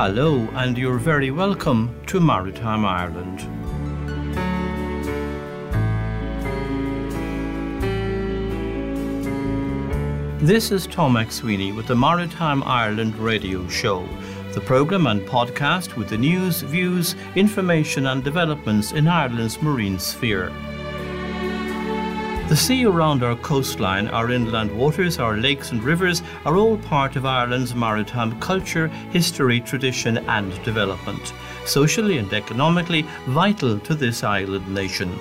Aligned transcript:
Hello, 0.00 0.48
and 0.54 0.78
you're 0.78 0.96
very 0.96 1.32
welcome 1.32 1.92
to 2.06 2.20
Maritime 2.20 2.84
Ireland. 2.84 3.40
This 10.40 10.70
is 10.70 10.86
Tom 10.86 11.14
McSweeney 11.14 11.74
with 11.74 11.88
the 11.88 11.96
Maritime 11.96 12.62
Ireland 12.62 13.16
radio 13.16 13.66
show, 13.66 14.08
the 14.52 14.60
programme 14.60 15.08
and 15.08 15.22
podcast 15.22 15.96
with 15.96 16.10
the 16.10 16.16
news, 16.16 16.60
views, 16.62 17.16
information, 17.34 18.06
and 18.06 18.22
developments 18.22 18.92
in 18.92 19.08
Ireland's 19.08 19.60
marine 19.60 19.98
sphere. 19.98 20.52
The 22.48 22.56
sea 22.56 22.86
around 22.86 23.22
our 23.22 23.36
coastline, 23.36 24.08
our 24.08 24.30
inland 24.30 24.74
waters, 24.74 25.18
our 25.18 25.36
lakes 25.36 25.70
and 25.70 25.84
rivers 25.84 26.22
are 26.46 26.56
all 26.56 26.78
part 26.78 27.14
of 27.14 27.26
Ireland's 27.26 27.74
maritime 27.74 28.40
culture, 28.40 28.88
history, 29.10 29.60
tradition, 29.60 30.16
and 30.16 30.50
development. 30.64 31.34
Socially 31.66 32.16
and 32.16 32.32
economically 32.32 33.02
vital 33.26 33.78
to 33.80 33.94
this 33.94 34.24
island 34.24 34.66
nation. 34.66 35.14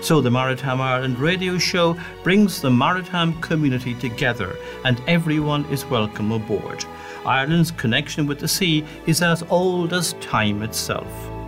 So 0.00 0.20
the 0.20 0.32
Maritime 0.32 0.80
Ireland 0.80 1.20
radio 1.20 1.56
show 1.56 1.96
brings 2.24 2.60
the 2.60 2.70
maritime 2.72 3.40
community 3.40 3.94
together 3.94 4.56
and 4.84 5.00
everyone 5.06 5.64
is 5.66 5.86
welcome 5.86 6.32
aboard. 6.32 6.84
Ireland's 7.24 7.70
connection 7.70 8.26
with 8.26 8.40
the 8.40 8.48
sea 8.48 8.84
is 9.06 9.22
as 9.22 9.44
old 9.50 9.92
as 9.92 10.14
time 10.14 10.62
itself. 10.62 11.41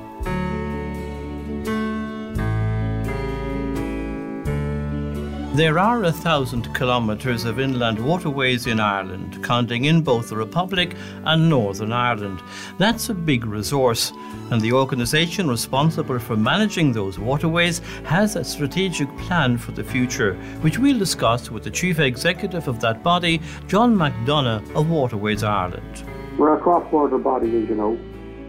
There 5.55 5.79
are 5.79 6.03
a 6.03 6.11
thousand 6.11 6.75
kilometres 6.75 7.45
of 7.45 7.61
inland 7.61 8.05
waterways 8.05 8.67
in 8.67 8.81
Ireland, 8.81 9.41
counting 9.45 9.85
in 9.85 10.03
both 10.03 10.31
the 10.31 10.37
Republic 10.37 10.97
and 11.27 11.49
Northern 11.49 11.93
Ireland. 11.93 12.43
That's 12.77 13.09
a 13.09 13.15
big 13.15 13.45
resource, 13.47 14.13
and 14.51 14.61
the 14.61 14.73
organisation 14.73 15.49
responsible 15.49 16.19
for 16.19 16.37
managing 16.37 16.91
those 16.91 17.21
waterways 17.21 17.79
has 18.03 18.35
a 18.35 18.43
strategic 18.43 19.17
plan 19.17 19.57
for 19.57 19.71
the 19.71 19.85
future, 19.85 20.35
which 20.63 20.81
we'll 20.81 20.99
discuss 20.99 21.53
with 21.53 21.63
the 21.63 21.71
Chief 21.71 22.01
Executive 22.01 22.67
of 22.67 22.81
that 22.81 23.05
body, 23.05 23.41
John 23.69 23.95
McDonagh 23.95 24.75
of 24.75 24.91
Waterways 24.91 25.45
Ireland. 25.45 26.03
We're 26.37 26.59
a 26.59 26.61
cross 26.61 26.91
border 26.91 27.19
body, 27.19 27.47
as 27.63 27.69
you 27.69 27.77
know, 27.77 27.97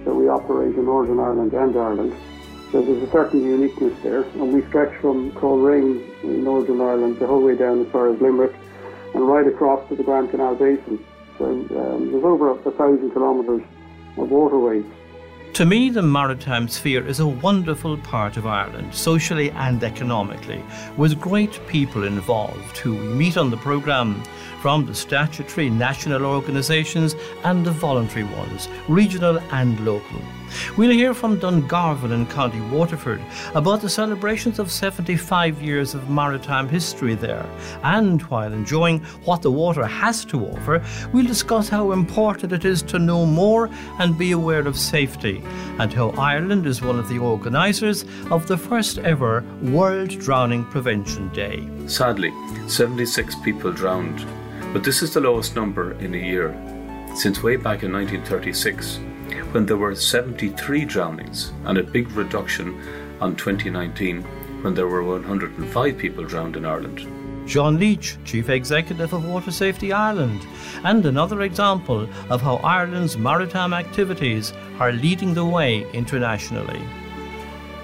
so 0.05 0.13
we 0.15 0.27
operate 0.27 0.73
in 0.73 0.85
Northern 0.85 1.19
Ireland 1.19 1.53
and 1.53 1.77
Ireland. 1.77 2.15
So 2.75 2.81
there's 2.81 3.03
a 3.03 3.09
certain 3.09 3.41
uniqueness 3.41 3.97
there, 4.03 4.23
and 4.23 4.51
we 4.51 4.61
stretch 4.67 4.93
from 4.99 5.31
Coleraine 5.31 6.03
in 6.23 6.43
Northern 6.43 6.81
Ireland 6.81 7.19
the 7.19 7.25
whole 7.25 7.41
way 7.41 7.55
down 7.55 7.85
as 7.85 7.89
far 7.89 8.13
as 8.13 8.19
Limerick 8.19 8.53
and 9.13 9.25
right 9.25 9.47
across 9.47 9.87
to 9.87 9.95
the 9.95 10.03
Grand 10.03 10.29
Canal 10.29 10.55
Basin. 10.55 11.01
So 11.37 11.45
um, 11.45 12.11
there's 12.11 12.25
over 12.25 12.49
a, 12.49 12.55
a 12.55 12.71
thousand 12.71 13.11
kilometres 13.11 13.61
of 14.17 14.29
waterways. 14.29 14.83
To 15.53 15.65
me, 15.65 15.89
the 15.89 16.01
maritime 16.01 16.67
sphere 16.67 17.07
is 17.07 17.21
a 17.21 17.27
wonderful 17.27 17.95
part 17.99 18.35
of 18.35 18.45
Ireland, 18.45 18.93
socially 18.93 19.51
and 19.51 19.81
economically, 19.81 20.61
with 20.97 21.17
great 21.21 21.65
people 21.67 22.03
involved 22.03 22.77
who 22.79 22.97
we 22.97 23.07
meet 23.07 23.37
on 23.37 23.51
the 23.51 23.55
programme 23.55 24.21
from 24.59 24.85
the 24.85 24.93
statutory 24.93 25.69
national 25.69 26.25
organisations 26.25 27.15
and 27.45 27.65
the 27.65 27.71
voluntary 27.71 28.25
ones, 28.25 28.67
regional 28.89 29.39
and 29.53 29.79
local. 29.85 30.19
We'll 30.77 30.91
hear 30.91 31.13
from 31.13 31.39
Dungarvan 31.39 32.11
in 32.11 32.25
County 32.27 32.61
Waterford 32.61 33.21
about 33.53 33.81
the 33.81 33.89
celebrations 33.89 34.59
of 34.59 34.71
75 34.71 35.61
years 35.61 35.93
of 35.93 36.09
maritime 36.09 36.69
history 36.69 37.15
there. 37.15 37.45
And 37.83 38.21
while 38.23 38.53
enjoying 38.53 38.99
what 39.25 39.41
the 39.41 39.51
water 39.51 39.85
has 39.85 40.25
to 40.25 40.45
offer, 40.45 40.83
we'll 41.13 41.25
discuss 41.25 41.69
how 41.69 41.91
important 41.91 42.51
it 42.51 42.65
is 42.65 42.81
to 42.83 42.99
know 42.99 43.25
more 43.25 43.69
and 43.99 44.17
be 44.17 44.31
aware 44.31 44.67
of 44.67 44.77
safety, 44.77 45.43
and 45.79 45.93
how 45.93 46.09
Ireland 46.11 46.65
is 46.65 46.81
one 46.81 46.99
of 46.99 47.09
the 47.09 47.19
organisers 47.19 48.05
of 48.31 48.47
the 48.47 48.57
first 48.57 48.97
ever 48.99 49.43
World 49.61 50.09
Drowning 50.09 50.65
Prevention 50.65 51.29
Day. 51.29 51.67
Sadly, 51.87 52.33
76 52.67 53.35
people 53.43 53.71
drowned 53.71 54.25
but 54.75 54.83
this 54.83 55.01
is 55.01 55.13
the 55.13 55.21
lowest 55.21 55.55
number 55.55 55.93
in 56.01 56.13
a 56.13 56.17
year 56.17 56.53
since 57.15 57.41
way 57.41 57.55
back 57.55 57.81
in 57.81 57.93
1936, 57.93 58.99
when 59.55 59.65
there 59.65 59.77
were 59.77 59.95
73 59.95 60.83
drownings, 60.83 61.53
and 61.63 61.77
a 61.77 61.83
big 61.83 62.11
reduction 62.11 62.77
on 63.21 63.37
2019, 63.37 64.21
when 64.63 64.73
there 64.73 64.89
were 64.89 65.01
105 65.01 65.97
people 65.97 66.25
drowned 66.25 66.57
in 66.57 66.65
Ireland. 66.65 67.47
John 67.47 67.79
Leech, 67.79 68.17
Chief 68.25 68.49
Executive 68.49 69.13
of 69.13 69.23
Water 69.23 69.51
Safety 69.51 69.93
Ireland, 69.93 70.45
and 70.83 71.05
another 71.05 71.43
example 71.43 72.05
of 72.29 72.41
how 72.41 72.57
Ireland's 72.57 73.17
maritime 73.17 73.73
activities 73.73 74.51
are 74.77 74.91
leading 74.91 75.33
the 75.33 75.45
way 75.45 75.89
internationally. 75.93 76.81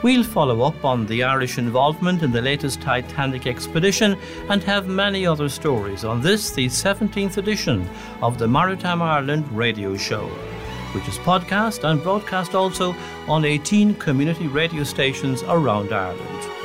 We'll 0.03 0.25
follow 0.25 0.63
up 0.63 0.83
on 0.83 1.05
the 1.05 1.23
Irish 1.23 1.57
involvement 1.57 2.21
in 2.21 2.33
the 2.33 2.41
latest 2.41 2.81
Titanic 2.81 3.47
expedition 3.47 4.17
and 4.49 4.61
have 4.63 4.87
many 4.87 5.25
other 5.25 5.47
stories 5.47 6.03
on 6.03 6.19
this, 6.19 6.51
the 6.51 6.65
17th 6.65 7.37
edition 7.37 7.87
of 8.21 8.39
the 8.39 8.47
Maritime 8.47 9.01
Ireland 9.01 9.49
radio 9.53 9.95
show, 9.95 10.29
which 10.93 11.07
is 11.07 11.17
podcast 11.19 11.83
and 11.83 12.01
broadcast 12.03 12.55
also 12.55 12.95
on 13.27 13.45
18 13.45 13.95
community 13.95 14.47
radio 14.47 14.83
stations 14.83 15.43
around 15.43 15.93
Ireland. 15.93 16.61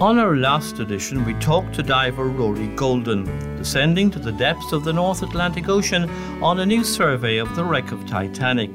On 0.00 0.18
our 0.18 0.36
last 0.36 0.80
edition, 0.80 1.24
we 1.24 1.32
talked 1.34 1.72
to 1.76 1.82
diver 1.82 2.26
Rory 2.26 2.66
Golden, 2.76 3.24
descending 3.56 4.10
to 4.10 4.18
the 4.18 4.32
depths 4.32 4.72
of 4.72 4.84
the 4.84 4.92
North 4.92 5.22
Atlantic 5.22 5.70
Ocean 5.70 6.10
on 6.42 6.60
a 6.60 6.66
new 6.66 6.84
survey 6.84 7.38
of 7.38 7.56
the 7.56 7.64
wreck 7.64 7.90
of 7.90 8.04
Titanic. 8.04 8.70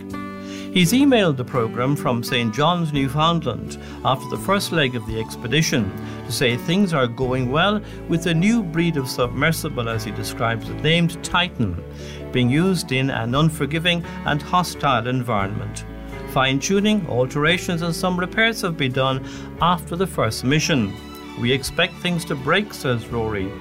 He's 0.72 0.94
emailed 0.94 1.38
the 1.38 1.44
programme 1.44 1.96
from 1.96 2.24
St 2.24 2.54
John's, 2.54 2.94
Newfoundland, 2.94 3.80
after 4.06 4.30
the 4.30 4.38
first 4.38 4.72
leg 4.72 4.96
of 4.96 5.04
the 5.08 5.20
expedition, 5.20 5.92
to 6.28 6.32
say 6.32 6.58
things 6.58 6.94
are 6.94 7.08
going 7.08 7.50
well 7.50 7.82
with 8.08 8.28
a 8.28 8.34
new 8.36 8.62
breed 8.62 8.96
of 8.96 9.10
submersible, 9.10 9.90
as 9.90 10.04
he 10.04 10.12
describes 10.12 10.70
it, 10.70 10.76
named 10.84 11.24
Titan, 11.24 11.84
being 12.32 12.52
used 12.52 12.92
in 12.92 13.10
an 13.10 13.34
unforgiving 13.34 14.04
and 14.26 14.44
hostile 14.44 15.08
environment. 15.08 15.86
Fine 16.34 16.60
tuning, 16.60 17.04
alterations, 17.08 17.82
and 17.82 17.96
some 17.96 18.20
repairs 18.20 18.62
have 18.62 18.78
been 18.78 18.92
done 18.92 19.28
after 19.62 19.96
the 19.96 20.06
first 20.06 20.44
mission. 20.44 20.94
We 21.42 21.52
expect 21.52 21.96
things 21.96 22.26
to 22.26 22.36
break, 22.36 22.76
says 22.76 23.08
Rory, 23.08 23.52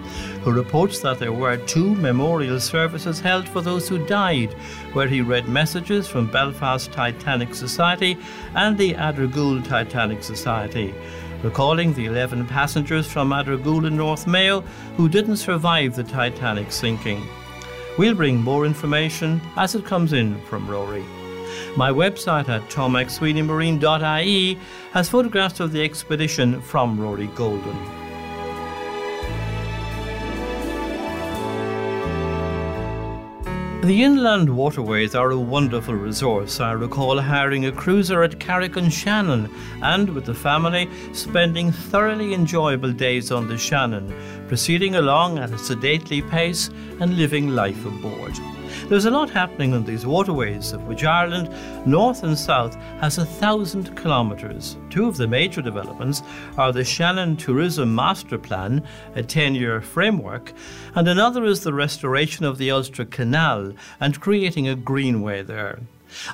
who 0.48 0.54
reports 0.54 1.00
that 1.00 1.18
there 1.18 1.30
were 1.32 1.58
two 1.58 1.94
memorial 1.96 2.58
services 2.58 3.20
held 3.20 3.46
for 3.46 3.60
those 3.60 3.86
who 3.86 4.06
died, 4.06 4.50
where 4.94 5.06
he 5.06 5.20
read 5.20 5.46
messages 5.46 6.08
from 6.08 6.26
Belfast 6.26 6.90
Titanic 6.90 7.54
Society 7.54 8.16
and 8.54 8.78
the 8.78 8.94
Addergoole 8.94 9.62
Titanic 9.62 10.22
Society, 10.22 10.94
recalling 11.42 11.92
the 11.92 12.06
11 12.06 12.46
passengers 12.46 13.06
from 13.06 13.28
Addergoole 13.28 13.86
in 13.88 13.94
North 13.98 14.26
Mayo 14.26 14.62
who 14.96 15.06
didn't 15.06 15.36
survive 15.36 15.94
the 15.94 16.04
Titanic 16.04 16.72
sinking. 16.72 17.22
We'll 17.98 18.14
bring 18.14 18.38
more 18.38 18.64
information 18.64 19.42
as 19.56 19.74
it 19.74 19.84
comes 19.84 20.14
in 20.14 20.40
from 20.46 20.66
Rory. 20.66 21.04
My 21.76 21.90
website 21.90 22.48
at 22.48 22.62
tommcsweeneymarine.ie 22.70 24.58
has 24.92 25.10
photographs 25.10 25.60
of 25.60 25.72
the 25.72 25.84
expedition 25.84 26.62
from 26.62 26.98
Rory 26.98 27.26
Golden. 27.34 27.97
The 33.88 34.04
inland 34.04 34.54
waterways 34.54 35.14
are 35.14 35.30
a 35.30 35.40
wonderful 35.40 35.94
resource. 35.94 36.60
I 36.60 36.72
recall 36.72 37.18
hiring 37.18 37.64
a 37.64 37.72
cruiser 37.72 38.22
at 38.22 38.38
Carrick-on-Shannon 38.38 39.50
and, 39.82 40.10
with 40.10 40.26
the 40.26 40.34
family, 40.34 40.90
spending 41.14 41.72
thoroughly 41.72 42.34
enjoyable 42.34 42.92
days 42.92 43.32
on 43.32 43.48
the 43.48 43.56
Shannon, 43.56 44.12
proceeding 44.46 44.96
along 44.96 45.38
at 45.38 45.52
a 45.52 45.58
sedately 45.58 46.20
pace 46.20 46.68
and 47.00 47.16
living 47.16 47.48
life 47.48 47.82
aboard. 47.86 48.34
There's 48.88 49.04
a 49.04 49.10
lot 49.10 49.28
happening 49.28 49.74
on 49.74 49.84
these 49.84 50.06
waterways, 50.06 50.72
of 50.72 50.86
which 50.86 51.04
Ireland, 51.04 51.50
north 51.86 52.22
and 52.22 52.38
south, 52.38 52.74
has 53.02 53.18
a 53.18 53.26
thousand 53.26 53.94
kilometres. 53.94 54.78
Two 54.88 55.06
of 55.06 55.18
the 55.18 55.28
major 55.28 55.60
developments 55.60 56.22
are 56.56 56.72
the 56.72 56.84
Shannon 56.84 57.36
Tourism 57.36 57.94
Master 57.94 58.38
Plan, 58.38 58.82
a 59.14 59.22
10 59.22 59.54
year 59.54 59.82
framework, 59.82 60.54
and 60.94 61.06
another 61.06 61.44
is 61.44 61.62
the 61.62 61.74
restoration 61.74 62.46
of 62.46 62.56
the 62.56 62.70
Ulster 62.70 63.04
Canal 63.04 63.74
and 64.00 64.22
creating 64.22 64.68
a 64.68 64.74
greenway 64.74 65.42
there. 65.42 65.80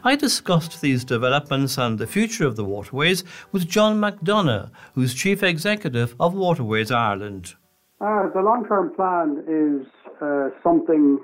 I 0.04 0.14
discussed 0.14 0.80
these 0.80 1.04
developments 1.04 1.76
and 1.76 1.98
the 1.98 2.06
future 2.06 2.46
of 2.46 2.54
the 2.54 2.64
waterways 2.64 3.24
with 3.50 3.66
John 3.66 4.00
McDonagh, 4.00 4.70
who's 4.94 5.12
Chief 5.12 5.42
Executive 5.42 6.14
of 6.20 6.34
Waterways 6.34 6.92
Ireland. 6.92 7.56
Uh, 8.00 8.28
the 8.28 8.42
long 8.42 8.64
term 8.68 8.94
plan 8.94 9.42
is 9.48 9.88
uh, 10.22 10.50
something 10.62 11.18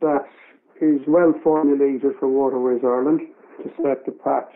that 0.00 0.26
is 0.82 1.00
well 1.06 1.32
formulated 1.44 2.12
for 2.18 2.26
Waterways 2.26 2.82
Ireland 2.82 3.20
to 3.62 3.70
set 3.78 4.04
the 4.04 4.12
path 4.12 4.50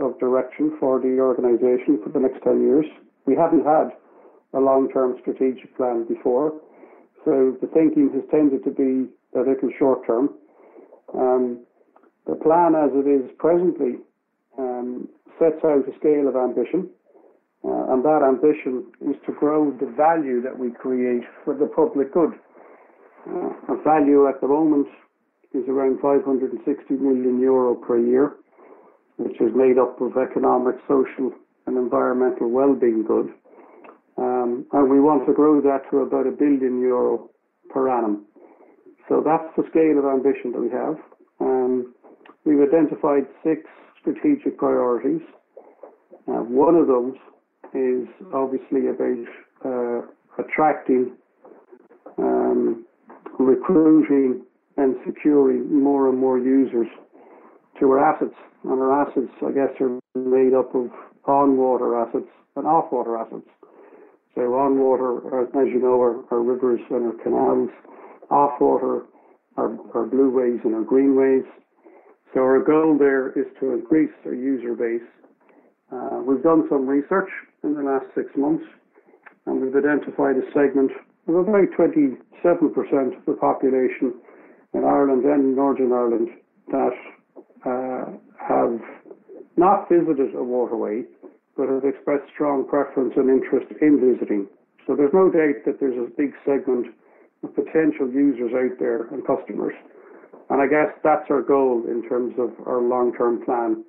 of 0.00 0.18
direction 0.18 0.76
for 0.80 0.98
the 0.98 1.20
organisation 1.20 2.00
for 2.02 2.08
the 2.08 2.20
next 2.20 2.42
10 2.42 2.60
years. 2.60 2.86
We 3.26 3.36
haven't 3.36 3.64
had 3.64 3.92
a 4.54 4.60
long 4.60 4.88
term 4.90 5.16
strategic 5.20 5.76
plan 5.76 6.06
before, 6.08 6.56
so 7.24 7.56
the 7.60 7.68
thinking 7.68 8.10
has 8.14 8.24
tended 8.30 8.64
to 8.64 8.70
be 8.70 9.12
a 9.36 9.44
little 9.44 9.68
short 9.78 10.06
term. 10.06 10.30
Um, 11.12 11.64
the 12.26 12.36
plan 12.36 12.72
as 12.72 12.88
it 12.96 13.04
is 13.04 13.30
presently 13.38 14.00
um, 14.58 15.08
sets 15.38 15.60
out 15.64 15.84
a 15.84 15.92
scale 16.00 16.28
of 16.28 16.36
ambition, 16.36 16.88
uh, 17.64 17.92
and 17.92 18.04
that 18.04 18.24
ambition 18.24 18.88
is 19.04 19.16
to 19.26 19.32
grow 19.32 19.70
the 19.76 19.92
value 19.96 20.40
that 20.40 20.56
we 20.56 20.70
create 20.72 21.24
for 21.44 21.52
the 21.52 21.66
public 21.66 22.12
good. 22.12 22.32
Uh, 23.28 23.52
a 23.68 23.82
value 23.84 24.28
at 24.28 24.40
the 24.40 24.48
moment 24.48 24.86
is 25.54 25.64
around 25.68 26.00
560 26.00 26.94
million 26.94 27.40
euro 27.40 27.74
per 27.74 27.98
year, 27.98 28.36
which 29.16 29.40
is 29.40 29.50
made 29.54 29.78
up 29.78 30.00
of 30.00 30.16
economic, 30.16 30.76
social, 30.86 31.32
and 31.66 31.76
environmental 31.76 32.50
well-being 32.50 33.04
good. 33.06 33.28
Um, 34.16 34.66
and 34.72 34.90
we 34.90 35.00
want 35.00 35.26
to 35.26 35.32
grow 35.32 35.60
that 35.60 35.88
to 35.90 35.98
about 35.98 36.26
a 36.26 36.32
billion 36.32 36.80
euro 36.80 37.30
per 37.70 37.88
annum. 37.88 38.26
So 39.08 39.22
that's 39.24 39.48
the 39.56 39.64
scale 39.70 39.98
of 39.98 40.04
ambition 40.04 40.52
that 40.52 40.60
we 40.60 40.70
have. 40.70 40.96
Um, 41.40 41.94
we've 42.44 42.60
identified 42.60 43.24
six 43.42 43.62
strategic 44.00 44.58
priorities. 44.58 45.22
Uh, 46.26 46.44
one 46.44 46.74
of 46.74 46.88
those 46.88 47.14
is 47.74 48.08
obviously 48.34 48.88
about 48.88 49.24
uh, 49.64 50.42
attracting, 50.42 51.12
um, 52.18 52.84
recruiting, 53.38 54.44
and 54.78 54.94
securing 55.04 55.82
more 55.82 56.08
and 56.08 56.16
more 56.16 56.38
users 56.38 56.86
to 57.80 57.90
our 57.90 57.98
assets. 57.98 58.34
And 58.64 58.80
our 58.80 59.02
assets, 59.02 59.32
I 59.44 59.50
guess, 59.50 59.74
are 59.80 59.98
made 60.14 60.54
up 60.54 60.74
of 60.74 60.90
on-water 61.26 61.98
assets 61.98 62.30
and 62.56 62.66
off-water 62.66 63.18
assets. 63.18 63.46
So 64.34 64.54
on-water, 64.54 65.50
as 65.50 65.68
you 65.68 65.80
know, 65.82 66.00
are, 66.00 66.22
are 66.30 66.42
rivers 66.42 66.80
and 66.90 67.06
our 67.06 67.22
canals. 67.24 67.70
Off-water 68.30 69.02
are, 69.56 69.74
are 69.94 70.06
blueways 70.06 70.64
and 70.64 70.74
our 70.74 70.84
greenways. 70.84 71.44
So 72.32 72.40
our 72.40 72.62
goal 72.62 72.96
there 72.98 73.30
is 73.30 73.46
to 73.60 73.72
increase 73.72 74.10
our 74.24 74.34
user 74.34 74.74
base. 74.74 75.06
Uh, 75.90 76.22
we've 76.24 76.42
done 76.42 76.68
some 76.68 76.86
research 76.86 77.30
in 77.64 77.74
the 77.74 77.82
last 77.82 78.06
six 78.14 78.28
months, 78.36 78.64
and 79.46 79.60
we've 79.60 79.74
identified 79.74 80.36
a 80.36 80.46
segment 80.52 80.92
of 81.26 81.34
about 81.34 81.66
27% 81.76 82.18
of 82.20 83.24
the 83.26 83.32
population 83.40 84.14
in 84.74 84.84
Ireland 84.84 85.24
and 85.24 85.56
Northern 85.56 85.92
Ireland 85.92 86.28
that 86.70 86.96
uh, 87.64 88.04
have 88.38 88.80
not 89.56 89.88
visited 89.88 90.34
a 90.34 90.42
waterway 90.42 91.04
but 91.58 91.68
have 91.68 91.84
expressed 91.84 92.30
strong 92.32 92.66
preference 92.66 93.14
and 93.16 93.28
interest 93.28 93.66
in 93.82 93.98
visiting. 93.98 94.46
So 94.86 94.94
there's 94.94 95.12
no 95.12 95.28
doubt 95.28 95.66
that 95.66 95.80
there's 95.80 95.98
a 95.98 96.08
big 96.16 96.32
segment 96.46 96.94
of 97.42 97.54
potential 97.54 98.08
users 98.08 98.52
out 98.54 98.78
there 98.78 99.08
and 99.08 99.26
customers. 99.26 99.74
And 100.50 100.62
I 100.62 100.66
guess 100.66 100.94
that's 101.02 101.28
our 101.30 101.42
goal 101.42 101.82
in 101.86 102.08
terms 102.08 102.34
of 102.38 102.54
our 102.66 102.80
long 102.80 103.12
term 103.18 103.44
plan 103.44 103.84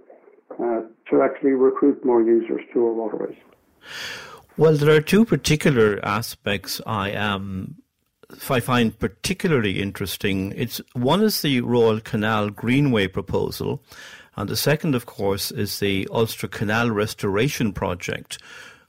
uh, 0.52 0.82
to 1.12 1.22
actually 1.22 1.52
recruit 1.52 2.04
more 2.04 2.22
users 2.22 2.62
to 2.74 2.86
our 2.88 2.94
waterways. 2.94 3.38
Well, 4.58 4.76
there 4.76 4.94
are 4.94 5.02
two 5.02 5.24
particular 5.24 6.04
aspects 6.04 6.82
I 6.86 7.12
am 7.12 7.76
I 8.50 8.60
find 8.60 8.98
particularly 8.98 9.82
interesting. 9.82 10.54
It's 10.56 10.82
one 10.94 11.22
is 11.22 11.42
the 11.42 11.62
Royal 11.62 12.00
Canal 12.00 12.50
Greenway 12.50 13.08
proposal, 13.08 13.82
and 14.36 14.50
the 14.50 14.56
second, 14.56 14.96
of 14.96 15.06
course, 15.06 15.52
is 15.52 15.80
the 15.80 16.08
Ulster 16.12 16.48
Canal 16.48 16.92
Restoration 16.92 17.74
Project, 17.74 18.38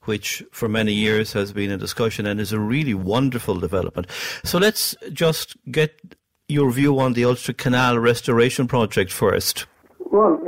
which 0.05 0.43
for 0.53 0.69
many 0.69 0.93
years 0.93 1.33
has 1.33 1.53
been 1.53 1.71
in 1.71 1.79
discussion 1.79 2.27
and 2.27 2.41
is 2.41 2.53
a 2.53 2.61
really 2.61 2.95
wonderful 2.95 3.59
development. 3.59 4.07
So 4.45 4.59
let's 4.59 4.95
just 5.13 5.57
get 5.71 6.01
your 6.49 6.71
view 6.71 6.99
on 6.99 7.15
the 7.15 7.25
Ulster 7.25 7.53
Canal 7.53 7.99
Restoration 7.99 8.67
Project 8.69 9.13
first. 9.13 9.67
Well, 10.13 10.41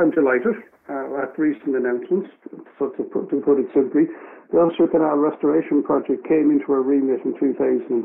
I'm 0.00 0.10
delighted 0.10 0.56
uh, 0.88 1.22
at 1.22 1.38
recent 1.38 1.76
announcements, 1.76 2.30
so 2.78 2.88
to 2.90 3.02
put, 3.04 3.30
to 3.30 3.40
put 3.40 3.60
it 3.60 3.66
simply. 3.74 4.06
The 4.50 4.62
Ulster 4.62 4.88
Canal 4.88 5.16
Restoration 5.18 5.82
Project 5.82 6.26
came 6.26 6.50
into 6.50 6.72
our 6.72 6.80
remit 6.80 7.20
in 7.22 7.36
2007. 7.38 8.00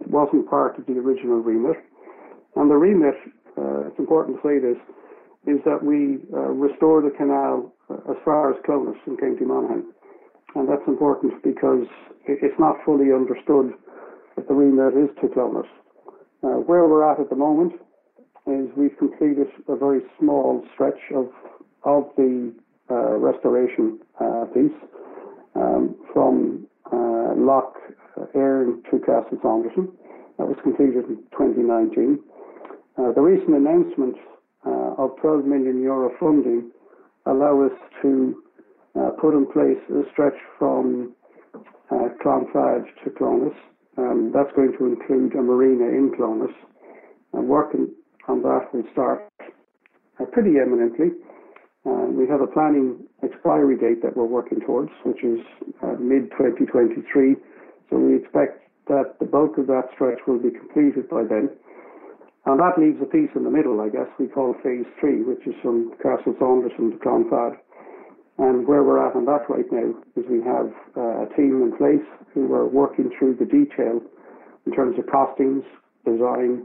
It 0.00 0.06
wasn't 0.06 0.48
part 0.48 0.78
of 0.78 0.86
the 0.86 0.92
original 0.92 1.42
remit. 1.42 1.76
And 2.54 2.70
the 2.70 2.76
remit, 2.76 3.18
uh, 3.58 3.88
it's 3.90 3.98
important 3.98 4.38
to 4.38 4.42
say 4.46 4.62
this, 4.62 4.78
is 5.50 5.58
that 5.64 5.82
we 5.82 6.22
uh, 6.32 6.54
restore 6.54 7.02
the 7.02 7.10
canal 7.18 7.74
uh, 7.90 7.94
as 8.08 8.16
far 8.24 8.54
as 8.54 8.62
Clones 8.64 8.94
in 9.08 9.16
County 9.16 9.44
Monaghan. 9.44 9.90
And 10.54 10.68
that's 10.68 10.86
important 10.86 11.42
because 11.42 11.86
it's 12.26 12.58
not 12.60 12.76
fully 12.84 13.10
understood 13.10 13.74
that 14.36 14.46
the 14.46 14.54
remit 14.54 14.94
is 14.94 15.10
to 15.22 15.28
Clones. 15.34 15.66
Uh, 16.44 16.62
where 16.70 16.86
we're 16.86 17.02
at 17.02 17.18
at 17.18 17.30
the 17.30 17.36
moment 17.36 17.72
is 18.46 18.70
we've 18.76 18.96
completed 18.96 19.48
a 19.66 19.74
very 19.74 20.02
small 20.20 20.64
stretch 20.72 21.00
of, 21.16 21.26
of 21.82 22.04
the 22.16 22.54
uh, 22.90 23.18
restoration 23.18 23.98
uh, 24.20 24.44
piece 24.54 24.78
um, 25.54 25.96
from 26.12 26.66
uh, 26.92 27.34
Lough 27.36 27.72
Erne 28.34 28.82
to 28.90 28.98
Castle 29.00 29.38
Saunderson. 29.42 29.88
That 30.38 30.46
was 30.46 30.56
completed 30.62 31.04
in 31.08 31.16
2019. 31.36 32.18
Uh, 32.96 33.12
the 33.12 33.20
recent 33.20 33.56
announcement 33.56 34.16
uh, 34.66 35.02
of 35.02 35.16
12 35.20 35.44
million 35.44 35.82
euro 35.82 36.10
funding 36.18 36.70
allow 37.26 37.64
us 37.64 37.76
to 38.02 38.42
uh, 38.98 39.10
put 39.20 39.34
in 39.34 39.46
place 39.52 39.78
a 39.90 40.02
stretch 40.12 40.36
from 40.58 41.14
uh, 41.90 42.08
Clonfad 42.24 42.84
to 43.04 43.10
Clones. 43.16 43.52
Um, 43.98 44.32
that's 44.34 44.50
going 44.56 44.72
to 44.78 44.86
include 44.86 45.34
a 45.34 45.42
marina 45.42 45.84
in 45.84 46.12
Clones. 46.16 46.50
And 47.32 47.48
working 47.48 47.88
on 48.28 48.42
that 48.42 48.72
will 48.72 48.84
start 48.92 49.28
uh, 50.20 50.24
pretty 50.32 50.58
eminently. 50.60 51.16
Uh, 51.86 52.12
we 52.12 52.28
have 52.28 52.40
a 52.40 52.46
planning 52.46 53.00
expiry 53.24 53.76
date 53.76 54.02
that 54.02 54.16
we're 54.16 54.28
working 54.28 54.60
towards, 54.60 54.90
which 55.04 55.24
is 55.24 55.40
uh, 55.82 55.96
mid 55.96 56.28
2023. 56.36 57.36
So 57.88 57.96
we 57.96 58.16
expect 58.20 58.68
that 58.88 59.16
the 59.18 59.24
bulk 59.24 59.56
of 59.56 59.66
that 59.68 59.88
stretch 59.94 60.20
will 60.26 60.38
be 60.38 60.50
completed 60.50 61.08
by 61.08 61.24
then. 61.24 61.48
And 62.46 62.60
that 62.60 62.76
leaves 62.76 63.00
a 63.00 63.08
piece 63.08 63.30
in 63.36 63.44
the 63.44 63.52
middle, 63.52 63.80
I 63.80 63.88
guess, 63.88 64.08
we 64.18 64.26
call 64.26 64.54
phase 64.64 64.88
three, 64.98 65.22
which 65.22 65.46
is 65.46 65.54
from 65.62 65.92
Castle 66.02 66.34
Saunderson 66.38 66.92
to 66.92 66.98
Clonfad. 66.98 67.56
And 68.38 68.66
where 68.66 68.82
we're 68.82 69.00
at 69.04 69.14
on 69.14 69.26
that 69.26 69.44
right 69.48 69.68
now 69.70 69.92
is 70.16 70.24
we 70.28 70.40
have 70.40 70.72
uh, 70.96 71.24
a 71.24 71.28
team 71.36 71.60
in 71.60 71.76
place 71.76 72.04
who 72.32 72.52
are 72.52 72.66
working 72.66 73.12
through 73.18 73.36
the 73.36 73.44
detail 73.44 74.00
in 74.64 74.72
terms 74.72 74.96
of 74.98 75.04
costings, 75.06 75.64
design, 76.04 76.64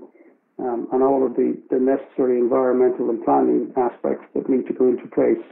um, 0.59 0.87
and 0.91 1.03
all 1.03 1.25
of 1.25 1.35
the, 1.35 1.57
the 1.69 1.79
necessary 1.79 2.39
environmental 2.39 3.09
and 3.09 3.23
planning 3.23 3.73
aspects 3.75 4.25
that 4.33 4.49
need 4.49 4.67
to 4.67 4.73
go 4.73 4.87
into 4.87 5.07
place. 5.11 5.43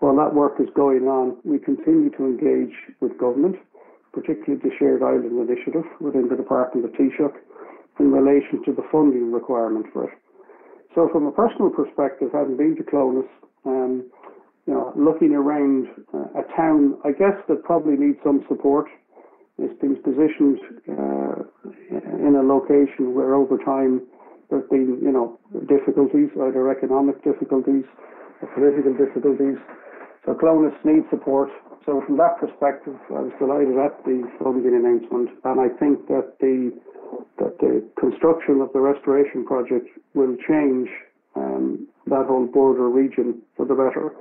While 0.00 0.16
that 0.16 0.34
work 0.34 0.58
is 0.58 0.68
going 0.74 1.06
on, 1.06 1.36
we 1.44 1.58
continue 1.58 2.10
to 2.18 2.24
engage 2.26 2.74
with 3.00 3.18
government, 3.18 3.56
particularly 4.12 4.58
the 4.58 4.74
Shared 4.78 5.02
Island 5.02 5.36
Initiative 5.38 5.86
within 6.00 6.28
the 6.28 6.36
Department 6.36 6.86
of 6.86 6.92
Taoiseach, 6.92 7.36
in 8.00 8.10
relation 8.10 8.64
to 8.64 8.72
the 8.72 8.82
funding 8.90 9.30
requirement 9.30 9.86
for 9.92 10.10
it. 10.10 10.18
So, 10.94 11.08
from 11.12 11.26
a 11.26 11.32
personal 11.32 11.70
perspective, 11.70 12.30
having 12.32 12.56
been 12.56 12.76
to 12.76 12.82
Clones, 12.82 13.24
um, 13.64 14.10
you 14.66 14.74
know, 14.74 14.92
looking 14.96 15.32
around 15.32 15.86
uh, 16.12 16.40
a 16.40 16.56
town, 16.56 16.98
I 17.04 17.12
guess 17.12 17.36
that 17.48 17.64
probably 17.64 17.96
needs 17.96 18.18
some 18.24 18.44
support. 18.48 18.86
It's 19.58 19.78
been 19.80 19.96
positioned 20.02 20.58
uh, 20.88 21.46
in 22.26 22.34
a 22.36 22.42
location 22.42 23.14
where, 23.14 23.34
over 23.34 23.58
time, 23.58 24.02
there's 24.52 24.68
been, 24.68 25.00
you 25.00 25.08
know, 25.08 25.40
difficulties, 25.64 26.28
either 26.36 26.68
economic 26.68 27.16
difficulties 27.24 27.88
or 28.44 28.48
political 28.52 28.92
difficulties. 28.92 29.56
So 30.28 30.36
Clones 30.36 30.76
needs 30.84 31.08
support. 31.08 31.48
So 31.88 32.04
from 32.04 32.20
that 32.20 32.36
perspective, 32.36 33.00
I 33.08 33.24
was 33.24 33.32
delighted 33.40 33.80
at 33.80 33.96
the 34.04 34.28
funding 34.44 34.76
announcement, 34.76 35.32
and 35.48 35.56
I 35.56 35.72
think 35.80 36.06
that 36.12 36.36
the 36.38 36.70
that 37.40 37.58
the 37.60 37.80
construction 37.98 38.60
of 38.60 38.72
the 38.72 38.80
restoration 38.80 39.44
project 39.44 39.88
will 40.14 40.36
change 40.48 40.88
um, 41.34 41.88
that 42.06 42.26
whole 42.28 42.46
border 42.46 42.88
region 42.88 43.40
for 43.56 43.64
the 43.64 43.74
better. 43.74 44.12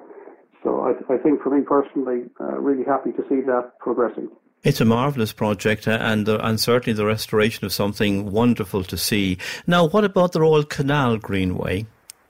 So 0.64 0.82
I, 0.82 1.14
I 1.14 1.18
think 1.18 1.42
for 1.44 1.52
me 1.52 1.64
personally, 1.64 2.32
uh, 2.40 2.60
really 2.60 2.84
happy 2.84 3.12
to 3.12 3.24
see 3.28 3.42
that 3.46 3.78
progressing. 3.80 4.30
It's 4.63 4.80
a 4.80 4.86
marvellous 4.86 5.34
project 5.34 5.88
uh, 5.88 5.98
and, 6.00 6.30
uh, 6.30 6.38
and 6.44 6.60
certainly 6.60 6.96
the 6.96 7.06
restoration 7.06 7.65
of 7.65 7.74
something 7.74 8.32
wonderful 8.32 8.84
to 8.84 8.96
see. 8.96 9.39
Now, 9.65 9.88
what 9.88 10.03
about 10.03 10.34
the 10.34 10.41
Royal 10.41 10.63
Canal 10.63 11.18
Greenway? 11.18 11.88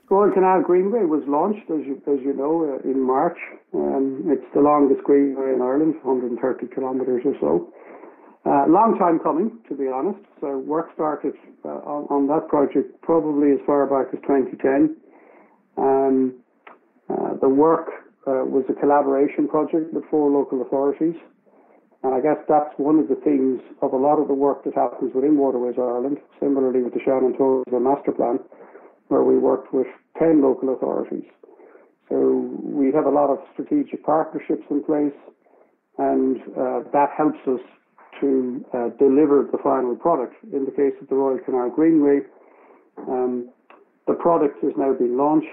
Royal 0.08 0.32
Canal 0.32 0.62
Greenway 0.62 1.04
was 1.04 1.22
launched, 1.26 1.68
as 1.70 1.84
you, 1.84 2.00
as 2.08 2.24
you 2.24 2.32
know, 2.32 2.80
uh, 2.80 2.90
in 2.90 3.02
March. 3.02 3.36
Um, 3.74 4.24
it's 4.28 4.46
the 4.54 4.62
longest 4.62 5.04
greenway 5.04 5.52
in 5.52 5.60
Ireland, 5.60 5.96
130 6.02 6.74
kilometres 6.74 7.20
or 7.26 7.36
so. 7.38 7.68
Uh, 8.46 8.64
long 8.66 8.96
time 8.98 9.18
coming, 9.18 9.58
to 9.68 9.74
be 9.74 9.88
honest. 9.88 10.24
So 10.40 10.56
work 10.56 10.88
started 10.94 11.34
uh, 11.66 11.68
on, 11.68 12.06
on, 12.08 12.26
that 12.28 12.48
project 12.48 12.98
probably 13.02 13.52
as 13.52 13.58
far 13.66 13.84
back 13.86 14.08
as 14.14 14.20
2010. 14.22 14.96
Um, 15.76 16.40
Uh, 17.10 17.34
the 17.44 17.48
work 17.48 17.88
was 18.24 18.64
a 18.70 18.76
collaboration 18.80 19.48
project 19.48 19.92
with 19.92 20.04
four 20.08 20.30
local 20.30 20.62
authorities. 20.62 21.18
And 22.02 22.14
I 22.14 22.20
guess 22.20 22.38
that's 22.48 22.74
one 22.78 22.98
of 22.98 23.08
the 23.08 23.14
themes 23.22 23.60
of 23.80 23.92
a 23.92 23.96
lot 23.96 24.18
of 24.18 24.26
the 24.26 24.34
work 24.34 24.64
that 24.64 24.74
happens 24.74 25.14
within 25.14 25.38
Waterways 25.38 25.76
Ireland, 25.78 26.18
similarly 26.40 26.82
with 26.82 26.94
the 26.94 27.00
Shannon 27.04 27.36
Tourism 27.38 27.84
Master 27.84 28.10
Plan, 28.10 28.40
where 29.08 29.22
we 29.22 29.38
worked 29.38 29.72
with 29.72 29.86
10 30.18 30.42
local 30.42 30.74
authorities. 30.74 31.24
So 32.08 32.50
we 32.60 32.92
have 32.92 33.06
a 33.06 33.10
lot 33.10 33.30
of 33.30 33.38
strategic 33.52 34.04
partnerships 34.04 34.64
in 34.70 34.82
place, 34.82 35.14
and 35.98 36.36
uh, 36.58 36.90
that 36.92 37.14
helps 37.16 37.38
us 37.46 37.60
to 38.20 38.64
uh, 38.74 38.88
deliver 38.98 39.48
the 39.50 39.58
final 39.62 39.94
product. 39.96 40.34
In 40.52 40.64
the 40.64 40.70
case 40.72 40.94
of 41.00 41.08
the 41.08 41.14
Royal 41.14 41.38
Canal 41.38 41.70
Greenway, 41.70 42.20
um, 43.08 43.50
the 44.06 44.14
product 44.14 44.62
has 44.62 44.72
now 44.76 44.92
been 44.92 45.16
launched, 45.16 45.46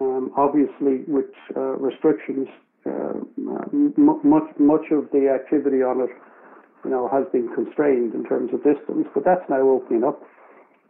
um, 0.00 0.32
obviously 0.36 1.04
with 1.08 1.32
uh, 1.56 1.76
restrictions. 1.80 2.48
Uh, 2.86 3.24
much 3.96 4.48
much 4.58 4.86
of 4.92 5.08
the 5.12 5.28
activity 5.32 5.82
on 5.82 6.00
it, 6.00 6.10
you 6.84 6.90
know, 6.90 7.08
has 7.08 7.24
been 7.32 7.48
constrained 7.54 8.14
in 8.14 8.24
terms 8.24 8.52
of 8.52 8.62
distance, 8.62 9.08
but 9.14 9.24
that's 9.24 9.48
now 9.48 9.62
opening 9.62 10.04
up. 10.04 10.22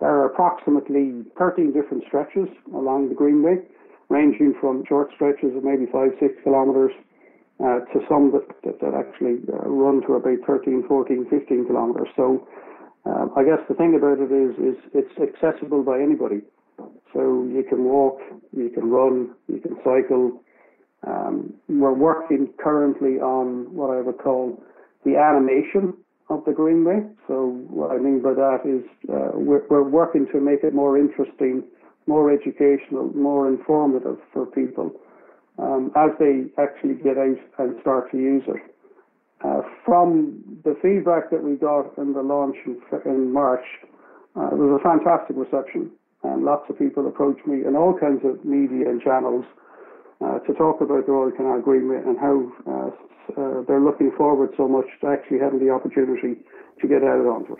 There 0.01 0.11
are 0.11 0.27
approximately 0.27 1.23
13 1.39 1.73
different 1.73 2.05
stretches 2.09 2.49
along 2.75 3.09
the 3.09 3.15
Greenway, 3.15 3.63
ranging 4.09 4.55
from 4.61 4.85
short 4.89 5.11
stretches 5.15 5.57
of 5.57 5.63
maybe 5.63 5.87
five, 5.93 6.11
six 6.19 6.35
kilometres 6.43 6.91
uh, 7.61 7.87
to 7.95 8.03
some 8.09 8.33
that, 8.33 8.47
that, 8.65 8.81
that 8.81 8.95
actually 8.95 9.39
uh, 9.47 9.69
run 9.69 10.03
to 10.07 10.15
about 10.15 10.39
13, 10.47 10.85
14, 10.89 11.27
15 11.31 11.67
kilometres. 11.67 12.09
So 12.17 12.47
um, 13.07 13.31
I 13.37 13.45
guess 13.45 13.63
the 13.69 13.75
thing 13.75 13.95
about 13.95 14.19
it 14.19 14.33
is, 14.35 14.59
is 14.59 14.77
it's 14.93 15.15
accessible 15.21 15.85
by 15.85 16.01
anybody. 16.01 16.43
So 17.13 17.47
you 17.47 17.65
can 17.69 17.85
walk, 17.85 18.19
you 18.53 18.71
can 18.71 18.91
run, 18.91 19.31
you 19.47 19.61
can 19.61 19.77
cycle. 19.85 20.43
Um, 21.07 21.55
we're 21.69 21.95
working 21.95 22.49
currently 22.63 23.21
on 23.21 23.73
what 23.75 23.91
I 23.91 24.01
would 24.01 24.19
call 24.19 24.63
the 25.05 25.17
animation 25.17 25.95
of 26.31 26.45
the 26.47 26.53
Greenway. 26.53 27.05
So 27.29 27.61
what 27.69 27.91
I 27.91 27.99
mean 27.99 28.23
by 28.23 28.33
that 28.33 28.65
is 28.65 28.85
uh, 29.11 29.33
we're, 29.35 29.67
we're 29.69 29.89
working 29.89 30.27
to 30.33 30.41
make 30.41 30.65
it 30.65 30.75
more 30.75 30.99
interesting, 30.99 31.63
more 32.07 32.33
educational, 32.33 33.13
more 33.15 33.49
informative 33.49 34.17
for 34.33 34.47
people 34.47 34.93
um, 35.59 35.93
as 35.97 36.11
they 36.19 36.47
actually 36.61 36.95
get 36.95 37.19
out 37.19 37.39
and 37.59 37.77
start 37.83 38.11
to 38.13 38.17
use 38.17 38.43
it. 38.49 38.63
Uh, 39.45 39.61
from 39.85 40.43
the 40.65 40.75
feedback 40.81 41.31
that 41.31 41.43
we 41.43 41.57
got 41.57 41.93
in 41.99 42.15
the 42.15 42.23
launch 42.23 42.57
in, 42.65 42.81
in 43.05 43.31
March, 43.31 43.65
uh, 44.37 44.49
it 44.49 44.57
was 44.57 44.81
a 44.81 44.83
fantastic 44.83 45.37
reception, 45.37 45.91
and 46.23 46.45
lots 46.45 46.65
of 46.71 46.79
people 46.79 47.07
approached 47.07 47.47
me 47.47 47.61
in 47.67 47.77
all 47.77 47.93
kinds 47.93 48.25
of 48.25 48.43
media 48.43 48.89
and 48.89 49.03
channels 49.03 49.45
uh, 50.25 50.39
to 50.41 50.55
talk 50.55 50.81
about 50.81 51.07
the 51.07 51.13
Royal 51.13 51.31
Canal 51.33 51.61
Greenway 51.61 51.99
and 51.99 52.19
how 52.19 52.53
uh, 52.67 52.91
uh, 53.41 53.63
they're 53.67 53.81
looking 53.81 54.11
forward 54.13 54.51
so 54.57 54.67
much 54.67 54.87
to 55.01 55.09
actually 55.09 55.39
having 55.39 55.65
the 55.65 55.71
opportunity 55.71 56.41
to 56.81 56.89
get 56.89 57.03
out 57.03 57.27
onto 57.27 57.55
it. 57.55 57.59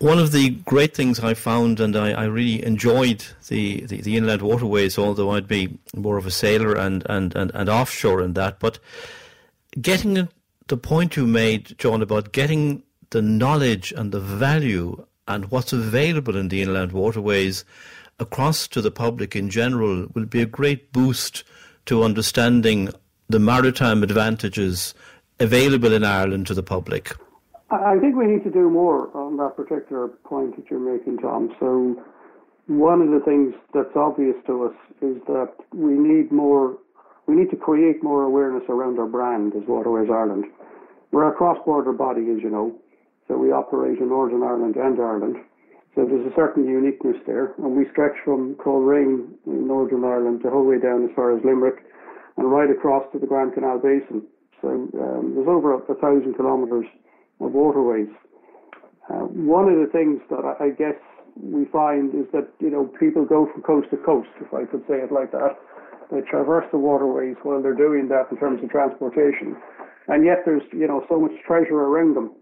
One 0.00 0.18
of 0.18 0.32
the 0.32 0.50
great 0.50 0.94
things 0.94 1.20
I 1.20 1.34
found, 1.34 1.78
and 1.78 1.94
I, 1.94 2.12
I 2.12 2.24
really 2.24 2.64
enjoyed 2.64 3.24
the, 3.48 3.82
the, 3.82 4.00
the, 4.00 4.16
inland 4.16 4.40
waterways, 4.40 4.96
although 4.98 5.30
I'd 5.32 5.46
be 5.46 5.78
more 5.94 6.16
of 6.16 6.26
a 6.26 6.30
sailor 6.30 6.74
and, 6.74 7.04
and, 7.08 7.36
and, 7.36 7.50
and 7.54 7.68
offshore 7.68 8.22
in 8.22 8.32
that, 8.32 8.60
but 8.60 8.78
getting 9.80 10.28
the 10.68 10.76
point 10.76 11.16
you 11.16 11.26
made, 11.26 11.76
John, 11.78 12.00
about 12.00 12.32
getting 12.32 12.82
the 13.10 13.20
knowledge 13.20 13.92
and 13.92 14.10
the 14.10 14.20
value 14.20 15.04
and 15.28 15.50
what's 15.50 15.72
available 15.72 16.36
in 16.36 16.48
the 16.48 16.62
inland 16.62 16.92
waterways 16.92 17.64
across 18.18 18.66
to 18.68 18.80
the 18.80 18.90
public 18.90 19.36
in 19.36 19.50
general 19.50 20.06
will 20.14 20.26
be 20.26 20.40
a 20.40 20.46
great 20.46 20.92
boost 20.92 21.44
to 21.90 22.04
understanding 22.04 22.88
the 23.28 23.40
maritime 23.40 24.04
advantages 24.04 24.94
available 25.40 25.92
in 25.92 26.04
Ireland 26.04 26.46
to 26.46 26.54
the 26.54 26.62
public. 26.62 27.16
I 27.72 27.98
think 27.98 28.14
we 28.14 28.28
need 28.28 28.44
to 28.44 28.50
do 28.50 28.70
more 28.70 29.10
on 29.16 29.38
that 29.38 29.56
particular 29.56 30.06
point 30.06 30.54
that 30.54 30.70
you're 30.70 30.78
making, 30.78 31.18
Tom. 31.18 31.52
So, 31.58 32.00
one 32.68 33.02
of 33.02 33.10
the 33.10 33.18
things 33.24 33.54
that's 33.74 33.96
obvious 33.96 34.36
to 34.46 34.66
us 34.66 34.76
is 35.02 35.16
that 35.26 35.52
we 35.74 35.94
need 35.94 36.30
more, 36.30 36.78
we 37.26 37.34
need 37.34 37.50
to 37.50 37.56
create 37.56 38.04
more 38.04 38.22
awareness 38.22 38.62
around 38.68 39.00
our 39.00 39.08
brand 39.08 39.56
as 39.56 39.66
Waterways 39.66 40.10
Ireland. 40.12 40.44
We're 41.10 41.28
a 41.28 41.34
cross-border 41.34 41.92
body, 41.92 42.30
as 42.30 42.40
you 42.40 42.50
know, 42.50 42.72
so 43.26 43.36
we 43.36 43.50
operate 43.50 43.98
in 43.98 44.10
Northern 44.10 44.44
Ireland 44.44 44.76
and 44.76 45.00
Ireland. 45.00 45.38
So 45.94 46.06
there's 46.06 46.26
a 46.26 46.34
certain 46.36 46.66
uniqueness 46.66 47.16
there, 47.26 47.54
and 47.58 47.76
we 47.76 47.84
stretch 47.90 48.14
from 48.24 48.54
Coleraine 48.62 49.34
in 49.46 49.66
Northern 49.66 50.04
Ireland 50.04 50.40
the 50.44 50.50
whole 50.50 50.64
way 50.64 50.78
down 50.78 51.04
as 51.04 51.10
far 51.16 51.36
as 51.36 51.42
Limerick, 51.44 51.82
and 52.36 52.50
right 52.50 52.70
across 52.70 53.02
to 53.12 53.18
the 53.18 53.26
Grand 53.26 53.54
Canal 53.54 53.78
Basin. 53.78 54.22
So 54.62 54.68
um, 54.68 55.32
there's 55.34 55.48
over 55.48 55.74
a, 55.74 55.78
a 55.90 55.96
thousand 55.98 56.36
kilometres 56.36 56.86
of 57.40 57.52
waterways. 57.52 58.08
Uh, 59.10 59.26
one 59.34 59.66
of 59.66 59.80
the 59.82 59.90
things 59.90 60.20
that 60.30 60.46
I, 60.46 60.66
I 60.66 60.70
guess 60.70 60.94
we 61.36 61.64
find 61.66 62.14
is 62.14 62.26
that 62.32 62.48
you 62.60 62.70
know 62.70 62.86
people 62.98 63.24
go 63.24 63.48
from 63.52 63.62
coast 63.62 63.90
to 63.90 63.96
coast, 63.98 64.30
if 64.40 64.54
I 64.54 64.64
could 64.70 64.86
say 64.86 65.02
it 65.02 65.10
like 65.10 65.32
that. 65.32 65.58
They 66.10 66.20
traverse 66.22 66.66
the 66.72 66.78
waterways 66.78 67.36
while 67.42 67.62
they're 67.62 67.74
doing 67.74 68.08
that 68.08 68.30
in 68.30 68.36
terms 68.38 68.62
of 68.62 68.70
transportation, 68.70 69.56
and 70.08 70.24
yet 70.24 70.42
there's 70.44 70.62
you 70.72 70.86
know 70.86 71.04
so 71.08 71.18
much 71.18 71.32
treasure 71.46 71.78
around 71.78 72.14
them. 72.14 72.34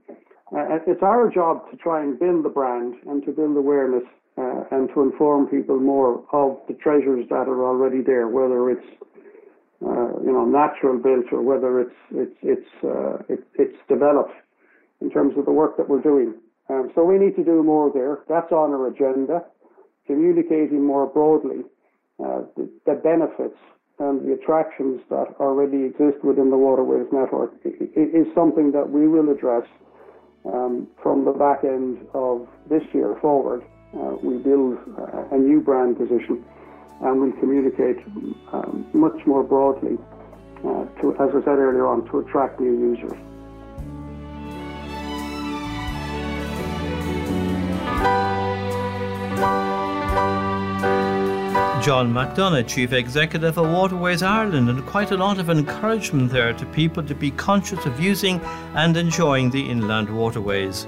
Uh, 0.51 0.81
it's 0.87 1.03
our 1.03 1.31
job 1.31 1.71
to 1.71 1.77
try 1.77 2.03
and 2.03 2.19
build 2.19 2.45
the 2.45 2.49
brand 2.49 2.95
and 3.07 3.25
to 3.25 3.33
build 3.33 3.57
awareness 3.57 4.05
uh, 4.39 4.65
and 4.71 4.89
to 4.95 5.03
inform 5.03 5.47
people 5.47 5.79
more 5.79 6.25
of 6.33 6.57
the 6.69 6.75
treasures 6.75 7.27
that 7.29 7.49
are 7.49 7.65
already 7.67 8.01
there, 8.01 8.29
whether 8.29 8.71
it's 8.71 8.87
uh, 9.85 10.19
you 10.25 10.33
know 10.33 10.45
natural 10.45 10.99
built 10.99 11.27
or 11.33 11.43
whether 11.43 11.81
it's 11.81 11.99
it's 12.13 12.37
it's 12.43 12.71
uh, 12.83 13.19
it, 13.29 13.45
it's 13.59 13.77
developed 13.89 14.33
in 15.01 15.11
terms 15.11 15.35
of 15.37 15.45
the 15.45 15.53
work 15.53 15.77
that 15.77 15.89
we're 15.89 16.03
doing. 16.03 16.35
Um, 16.71 16.91
so 16.95 17.05
we 17.05 17.19
need 17.19 17.37
to 17.37 17.45
do 17.45 17.63
more 17.63 17.91
there. 17.93 18.21
That's 18.29 18.51
on 18.53 18.73
our 18.73 18.89
agenda. 18.89 19.45
Communicating 20.07 20.83
more 20.83 21.07
broadly 21.07 21.61
uh, 22.19 22.41
the, 22.57 22.69
the, 22.87 22.95
benefits 22.95 23.59
and 23.99 24.27
the 24.27 24.33
attractions 24.33 25.01
that 25.11 25.37
already 25.39 25.85
exist 25.85 26.25
within 26.25 26.49
the 26.51 26.57
waterways 26.57 27.07
network 27.13 27.53
is 27.63 28.27
something 28.35 28.73
that 28.73 28.89
we 28.89 29.07
will 29.07 29.31
address 29.31 29.69
um, 30.45 30.89
from 31.03 31.25
the 31.25 31.33
back 31.33 31.65
end 31.65 32.07
of 32.15 32.49
this 32.69 32.83
year 32.93 33.17
forward. 33.21 33.63
Uh, 33.95 34.17
we 34.23 34.37
build 34.39 34.79
uh, 34.99 35.35
a 35.35 35.39
new 35.39 35.61
brand 35.61 35.97
position 35.97 36.45
and 37.01 37.21
we 37.21 37.33
communicate 37.41 37.97
um, 38.53 38.87
much 38.93 39.27
more 39.27 39.43
broadly 39.43 39.97
uh, 40.59 40.85
to, 41.01 41.15
as 41.21 41.31
I 41.31 41.41
said 41.41 41.59
earlier 41.59 41.87
on, 41.87 42.05
to 42.11 42.19
attract 42.19 42.61
new 42.61 42.73
users. 42.73 43.17
John 51.89 52.13
McDonagh, 52.13 52.69
Chief 52.69 52.93
Executive 52.93 53.57
of 53.57 53.67
Waterways 53.67 54.23
Ireland, 54.23 54.69
and 54.69 54.85
quite 54.85 55.11
a 55.11 55.17
lot 55.17 55.39
of 55.39 55.49
encouragement 55.49 56.31
there 56.31 56.53
to 56.53 56.67
people 56.67 57.03
to 57.03 57.15
be 57.15 57.31
conscious 57.31 57.83
of 57.87 57.99
using 57.99 58.43
and 58.75 58.95
enjoying 58.95 59.49
the 59.49 59.71
inland 59.71 60.15
waterways. 60.15 60.87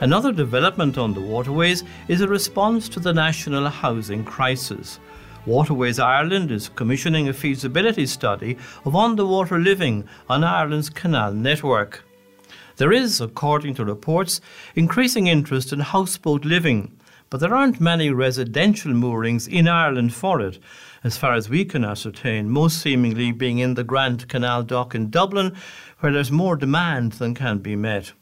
Another 0.00 0.32
development 0.32 0.96
on 0.96 1.12
the 1.12 1.20
waterways 1.20 1.84
is 2.08 2.22
a 2.22 2.26
response 2.26 2.88
to 2.88 2.98
the 2.98 3.12
national 3.12 3.68
housing 3.68 4.24
crisis. 4.24 5.00
Waterways 5.44 5.98
Ireland 5.98 6.50
is 6.50 6.70
commissioning 6.70 7.28
a 7.28 7.34
feasibility 7.34 8.06
study 8.06 8.56
of 8.86 8.96
underwater 8.96 9.58
living 9.58 10.08
on 10.30 10.44
Ireland's 10.44 10.88
canal 10.88 11.34
network. 11.34 12.04
There 12.78 12.90
is, 12.90 13.20
according 13.20 13.74
to 13.74 13.84
reports, 13.84 14.40
increasing 14.76 15.26
interest 15.26 15.74
in 15.74 15.80
houseboat 15.80 16.46
living, 16.46 16.90
but 17.32 17.40
there 17.40 17.54
aren't 17.54 17.80
many 17.80 18.10
residential 18.10 18.92
moorings 18.92 19.48
in 19.48 19.66
Ireland 19.66 20.12
for 20.12 20.42
it, 20.42 20.58
as 21.02 21.16
far 21.16 21.32
as 21.32 21.48
we 21.48 21.64
can 21.64 21.82
ascertain, 21.82 22.50
most 22.50 22.76
seemingly 22.82 23.32
being 23.32 23.58
in 23.58 23.72
the 23.72 23.82
Grand 23.82 24.28
Canal 24.28 24.64
Dock 24.64 24.94
in 24.94 25.08
Dublin, 25.08 25.56
where 26.00 26.12
there's 26.12 26.30
more 26.30 26.56
demand 26.56 27.12
than 27.12 27.34
can 27.34 27.60
be 27.60 27.74
met. 27.74 28.12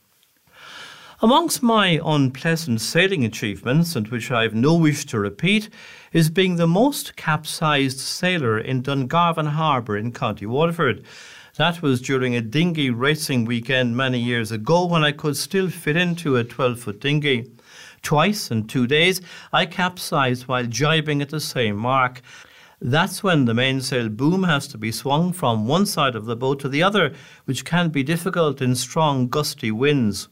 Amongst 1.21 1.61
my 1.61 2.00
unpleasant 2.05 2.81
sailing 2.81 3.25
achievements, 3.25 3.97
and 3.97 4.07
which 4.07 4.31
I 4.31 4.45
have 4.45 4.55
no 4.55 4.76
wish 4.76 5.05
to 5.07 5.19
repeat, 5.19 5.69
is 6.12 6.31
being 6.31 6.55
the 6.55 6.69
most 6.69 7.17
capsized 7.17 7.99
sailor 7.99 8.61
in 8.61 8.81
Dungarvan 8.81 9.49
Harbour 9.49 9.97
in 9.97 10.12
County 10.12 10.47
Waterford. 10.47 11.05
That 11.57 11.83
was 11.83 12.00
during 12.00 12.37
a 12.37 12.40
dinghy 12.40 12.90
racing 12.90 13.45
weekend 13.45 13.97
many 13.97 14.21
years 14.21 14.52
ago 14.52 14.87
when 14.87 15.02
I 15.02 15.11
could 15.11 15.37
still 15.37 15.69
fit 15.69 15.97
into 15.97 16.37
a 16.37 16.45
12 16.45 16.79
foot 16.79 17.00
dinghy. 17.00 17.50
Twice 18.02 18.50
in 18.50 18.66
two 18.66 18.87
days, 18.87 19.21
I 19.52 19.66
capsized 19.66 20.49
while 20.49 20.66
jibing 20.66 21.23
at 21.23 21.28
the 21.30 21.40
same 21.40 21.76
mark. 21.76 22.23
That's 22.80 23.23
when 23.23 23.45
the 23.45 23.54
mainsail 23.54 24.09
boom 24.09 24.45
has 24.45 24.66
to 24.69 24.78
be 24.78 24.90
swung 24.90 25.33
from 25.33 25.66
one 25.66 25.85
side 25.85 26.16
of 26.16 26.25
the 26.25 26.37
boat 26.37 26.61
to 26.61 26.69
the 26.69 26.83
other, 26.83 27.12
which 27.45 27.64
can 27.64 27.90
be 27.90 28.02
difficult 28.02 28.62
in 28.62 28.75
strong, 28.75 29.28
gusty 29.28 29.71
winds. 29.71 30.28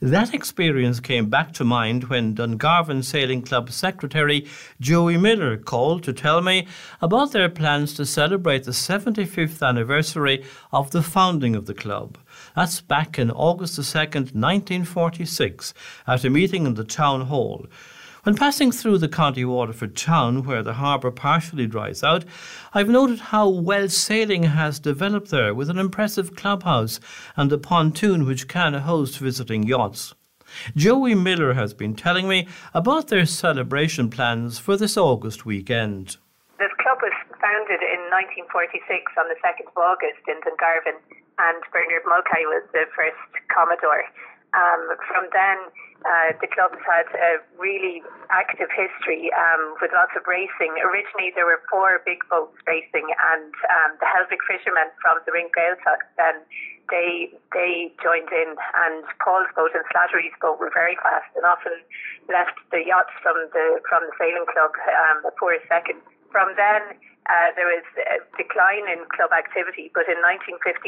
That 0.00 0.32
experience 0.32 1.00
came 1.00 1.28
back 1.28 1.52
to 1.54 1.64
mind 1.64 2.04
when 2.04 2.34
Dungarvan 2.34 3.04
Sailing 3.04 3.42
Club 3.42 3.70
secretary 3.70 4.46
Joey 4.80 5.16
Miller 5.16 5.56
called 5.56 6.02
to 6.04 6.12
tell 6.12 6.40
me 6.40 6.66
about 7.00 7.32
their 7.32 7.48
plans 7.48 7.92
to 7.94 8.06
celebrate 8.06 8.64
the 8.64 8.70
75th 8.70 9.66
anniversary 9.66 10.44
of 10.72 10.90
the 10.90 11.02
founding 11.02 11.54
of 11.54 11.66
the 11.66 11.74
club. 11.74 12.18
That's 12.56 12.80
back 12.80 13.18
in 13.18 13.30
August 13.30 13.76
the 13.76 13.82
2nd, 13.82 14.32
1946, 14.32 15.74
at 16.06 16.24
a 16.24 16.30
meeting 16.30 16.64
in 16.64 16.72
the 16.72 16.84
town 16.84 17.26
hall. 17.26 17.66
When 18.22 18.34
passing 18.34 18.72
through 18.72 18.96
the 18.96 19.10
County 19.10 19.44
Waterford 19.44 19.94
town, 19.94 20.42
where 20.42 20.62
the 20.62 20.72
harbour 20.72 21.10
partially 21.10 21.66
dries 21.66 22.02
out, 22.02 22.24
I've 22.72 22.88
noted 22.88 23.18
how 23.18 23.46
well 23.46 23.90
sailing 23.90 24.44
has 24.44 24.80
developed 24.80 25.30
there 25.30 25.54
with 25.54 25.68
an 25.68 25.78
impressive 25.78 26.34
clubhouse 26.34 26.98
and 27.36 27.52
a 27.52 27.58
pontoon 27.58 28.24
which 28.24 28.48
can 28.48 28.72
host 28.72 29.18
visiting 29.18 29.64
yachts. 29.64 30.14
Joey 30.74 31.14
Miller 31.14 31.52
has 31.52 31.74
been 31.74 31.94
telling 31.94 32.26
me 32.26 32.48
about 32.72 33.08
their 33.08 33.26
celebration 33.26 34.08
plans 34.08 34.58
for 34.58 34.78
this 34.78 34.96
August 34.96 35.44
weekend. 35.44 36.16
This 36.58 36.72
club 36.80 37.00
was 37.02 37.12
founded 37.38 37.82
in 37.82 38.00
1946 38.08 39.12
on 39.18 39.28
the 39.28 39.36
2nd 39.44 39.68
of 39.68 39.76
August 39.76 40.24
in 40.26 40.40
Dungarvan, 40.40 40.96
and 41.38 41.60
Bernard 41.72 42.04
Mulcahy 42.08 42.46
was 42.46 42.64
the 42.72 42.88
first 42.96 43.20
Commodore. 43.52 44.04
Um, 44.56 44.96
from 45.04 45.28
then, 45.36 45.58
uh, 46.06 46.32
the 46.40 46.48
club's 46.48 46.80
had 46.86 47.08
a 47.12 47.42
really 47.58 48.00
active 48.30 48.70
history 48.72 49.28
um, 49.34 49.76
with 49.82 49.90
lots 49.92 50.14
of 50.16 50.24
racing. 50.24 50.72
Originally, 50.80 51.32
there 51.34 51.44
were 51.44 51.60
four 51.68 52.00
big 52.06 52.24
boats 52.30 52.56
racing, 52.64 53.10
and 53.34 53.52
um, 53.68 53.90
the 54.00 54.08
Helvick 54.08 54.40
fishermen 54.48 54.88
from 55.02 55.20
the 55.26 55.32
Ring 55.32 55.50
Gaeltacht 55.52 56.04
then 56.16 56.40
they 56.90 57.34
they 57.52 57.90
joined 58.02 58.30
in, 58.30 58.54
and 58.54 59.02
Paul's 59.18 59.50
boat 59.58 59.74
and 59.74 59.84
Slattery's 59.90 60.34
boat 60.40 60.58
were 60.60 60.70
very 60.70 60.96
fast, 61.02 61.26
and 61.34 61.44
often 61.44 61.74
left 62.30 62.54
the 62.70 62.82
yachts 62.86 63.14
from 63.22 63.36
the 63.52 63.82
from 63.88 64.06
the 64.06 64.14
sailing 64.18 64.46
club 64.46 64.70
um, 64.78 65.26
a 65.26 65.32
poor 65.34 65.58
second. 65.68 65.98
From 66.36 66.52
then, 66.52 67.00
uh, 67.32 67.48
there 67.56 67.64
was 67.64 67.86
a 67.96 68.20
decline 68.36 68.84
in 68.92 69.08
club 69.08 69.32
activity, 69.32 69.88
but 69.96 70.04
in 70.04 70.20
1959 70.20 70.84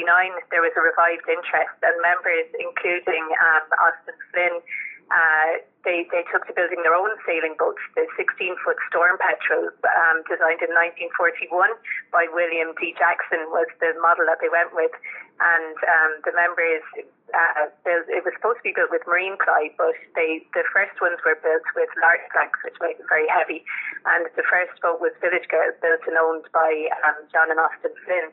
there 0.52 0.60
was 0.60 0.76
a 0.76 0.84
revived 0.84 1.24
interest, 1.24 1.72
and 1.80 1.96
members, 2.04 2.52
including 2.60 3.24
um, 3.40 3.64
Austin 3.80 4.12
Flynn, 4.28 4.60
uh, 5.08 5.64
they, 5.88 6.04
they 6.12 6.20
took 6.28 6.44
to 6.44 6.52
building 6.52 6.84
their 6.84 6.92
own 6.92 7.16
sailing 7.24 7.56
boats, 7.56 7.80
the 7.96 8.04
16 8.20 8.60
foot 8.60 8.76
Storm 8.92 9.16
Petrel, 9.16 9.72
um, 9.88 10.20
designed 10.28 10.60
in 10.60 10.68
1941 11.16 11.48
by 12.12 12.28
William 12.28 12.76
D. 12.76 12.92
Jackson, 13.00 13.48
was 13.48 13.72
the 13.80 13.96
model 14.04 14.28
that 14.28 14.44
they 14.44 14.52
went 14.52 14.76
with. 14.76 14.92
And 15.40 15.80
um, 15.80 16.12
the 16.28 16.36
members, 16.36 16.84
uh, 17.34 17.68
it 17.84 18.24
was 18.24 18.32
supposed 18.36 18.60
to 18.60 18.66
be 18.66 18.72
built 18.72 18.90
with 18.90 19.04
marine 19.06 19.36
ply, 19.42 19.70
but 19.76 19.96
they, 20.16 20.44
the 20.54 20.64
first 20.72 20.96
ones 21.00 21.20
were 21.24 21.36
built 21.40 21.66
with 21.76 21.90
large 22.00 22.24
planks, 22.32 22.58
which 22.64 22.76
made 22.80 22.96
them 22.96 23.06
very 23.08 23.28
heavy. 23.28 23.64
And 24.08 24.26
the 24.36 24.46
first 24.48 24.76
boat 24.80 25.00
was 25.00 25.12
Village 25.20 25.48
Girl, 25.48 25.70
built 25.80 26.02
and 26.08 26.16
owned 26.16 26.48
by 26.52 26.88
um, 27.04 27.20
John 27.32 27.52
and 27.52 27.60
Austin 27.60 27.92
Flynn 28.04 28.32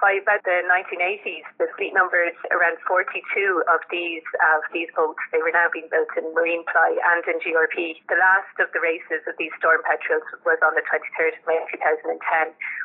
by 0.00 0.18
about 0.18 0.42
the 0.46 0.62
1980s, 0.66 1.46
the 1.58 1.66
fleet 1.74 1.92
numbered 1.94 2.34
around 2.50 2.78
42 2.86 3.18
of 3.66 3.80
these 3.90 4.24
of 4.54 4.62
these 4.72 4.88
boats. 4.94 5.20
They 5.30 5.42
were 5.42 5.54
now 5.54 5.66
being 5.70 5.90
built 5.90 6.10
in 6.14 6.30
marine 6.34 6.62
ply 6.70 6.94
and 6.94 7.22
in 7.26 7.38
GRP. 7.42 8.02
The 8.06 8.18
last 8.18 8.54
of 8.62 8.70
the 8.74 8.82
races 8.82 9.26
of 9.26 9.34
these 9.36 9.52
storm 9.58 9.82
petrels 9.86 10.26
was 10.46 10.58
on 10.62 10.74
the 10.78 10.84
23rd 10.86 11.38
of 11.38 11.42
May 11.46 11.60
2010, 11.74 12.14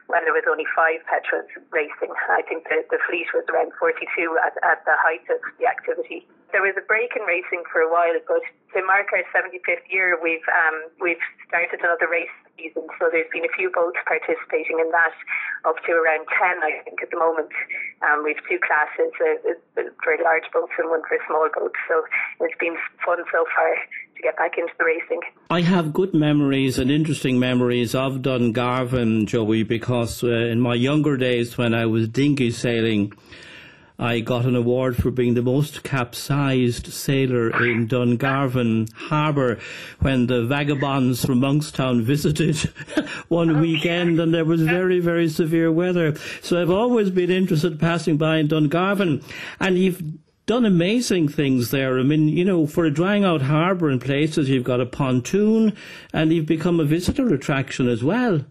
when 0.09 0.21
there 0.25 0.35
was 0.35 0.45
only 0.49 0.65
five 0.73 1.01
petrels 1.05 1.49
racing. 1.69 2.13
I 2.29 2.41
think 2.45 2.65
the, 2.67 2.85
the 2.89 3.01
fleet 3.05 3.29
was 3.33 3.45
around 3.49 3.73
42 3.77 4.03
at, 4.41 4.57
at 4.65 4.81
the 4.83 4.97
height 4.99 5.25
of 5.29 5.39
the 5.61 5.65
activity. 5.69 6.25
There 6.53 6.61
was 6.61 6.77
a 6.77 6.85
break 6.85 7.17
in 7.17 7.25
racing 7.25 7.65
for 7.73 7.81
a 7.81 7.89
while, 7.89 8.13
but 8.29 8.45
to 8.77 8.79
mark 8.85 9.09
our 9.09 9.25
75th 9.33 9.85
year, 9.89 10.17
we've 10.21 10.45
um, 10.49 10.89
we've 11.01 11.21
started 11.49 11.81
another 11.81 12.05
race 12.05 12.33
season. 12.57 12.87
So 12.99 13.09
there's 13.11 13.29
been 13.31 13.45
a 13.45 13.53
few 13.55 13.69
boats 13.71 13.97
participating 14.05 14.79
in 14.79 14.89
that, 14.91 15.13
up 15.65 15.75
to 15.85 15.91
around 15.91 16.25
10, 16.29 16.63
I 16.63 16.83
think, 16.83 17.01
at 17.01 17.09
the 17.11 17.17
moment. 17.17 17.49
Um, 18.01 18.23
we've 18.23 18.39
two 18.49 18.59
classes, 18.61 19.11
uh, 19.19 19.81
uh, 19.81 20.23
large 20.23 20.47
boats 20.53 20.73
and 20.77 20.89
one 20.89 21.01
for 21.07 21.17
small 21.27 21.49
boats. 21.53 21.79
So 21.87 22.03
it's 22.41 22.57
been 22.59 22.75
fun 23.05 23.19
so 23.31 23.45
far 23.55 23.75
to 24.15 24.21
get 24.21 24.37
back 24.37 24.57
into 24.57 24.73
the 24.77 24.85
racing. 24.85 25.21
I 25.49 25.61
have 25.61 25.93
good 25.93 26.13
memories 26.13 26.79
and 26.79 26.91
interesting 26.91 27.39
memories 27.39 27.95
of 27.95 28.21
Dungarvan, 28.21 29.25
Joey, 29.27 29.63
because 29.63 30.23
uh, 30.23 30.27
in 30.27 30.59
my 30.59 30.75
younger 30.75 31.17
days 31.17 31.57
when 31.57 31.73
I 31.73 31.85
was 31.85 32.07
dinghy 32.07 32.51
sailing, 32.51 33.13
I 33.99 34.21
got 34.21 34.45
an 34.45 34.55
award 34.55 34.97
for 34.97 35.11
being 35.11 35.35
the 35.35 35.41
most 35.41 35.83
capsized 35.83 36.91
sailor 36.91 37.49
in 37.63 37.87
Dungarvan 37.87 38.91
Harbour 38.93 39.59
when 39.99 40.27
the 40.27 40.45
vagabonds 40.45 41.23
from 41.23 41.41
Monkstown 41.41 42.01
visited 42.01 42.57
one 43.27 43.57
oh, 43.57 43.61
weekend 43.61 44.19
and 44.19 44.33
there 44.33 44.45
was 44.45 44.61
very, 44.61 44.99
very 44.99 45.29
severe 45.29 45.71
weather. 45.71 46.15
So 46.41 46.61
I've 46.61 46.71
always 46.71 47.11
been 47.11 47.29
interested 47.29 47.79
passing 47.79 48.17
by 48.17 48.37
in 48.37 48.47
Dungarvan 48.47 49.23
and 49.59 49.77
you've 49.77 50.01
done 50.45 50.65
amazing 50.65 51.27
things 51.29 51.71
there. 51.71 51.99
I 51.99 52.03
mean, 52.03 52.27
you 52.27 52.43
know, 52.43 52.67
for 52.67 52.85
a 52.85 52.91
drying 52.91 53.23
out 53.23 53.43
harbour 53.43 53.89
in 53.89 53.99
places, 53.99 54.49
you've 54.49 54.63
got 54.63 54.81
a 54.81 54.85
pontoon 54.85 55.75
and 56.11 56.33
you've 56.33 56.45
become 56.45 56.79
a 56.79 56.85
visitor 56.85 57.31
attraction 57.33 57.87
as 57.87 58.03
well. 58.03 58.43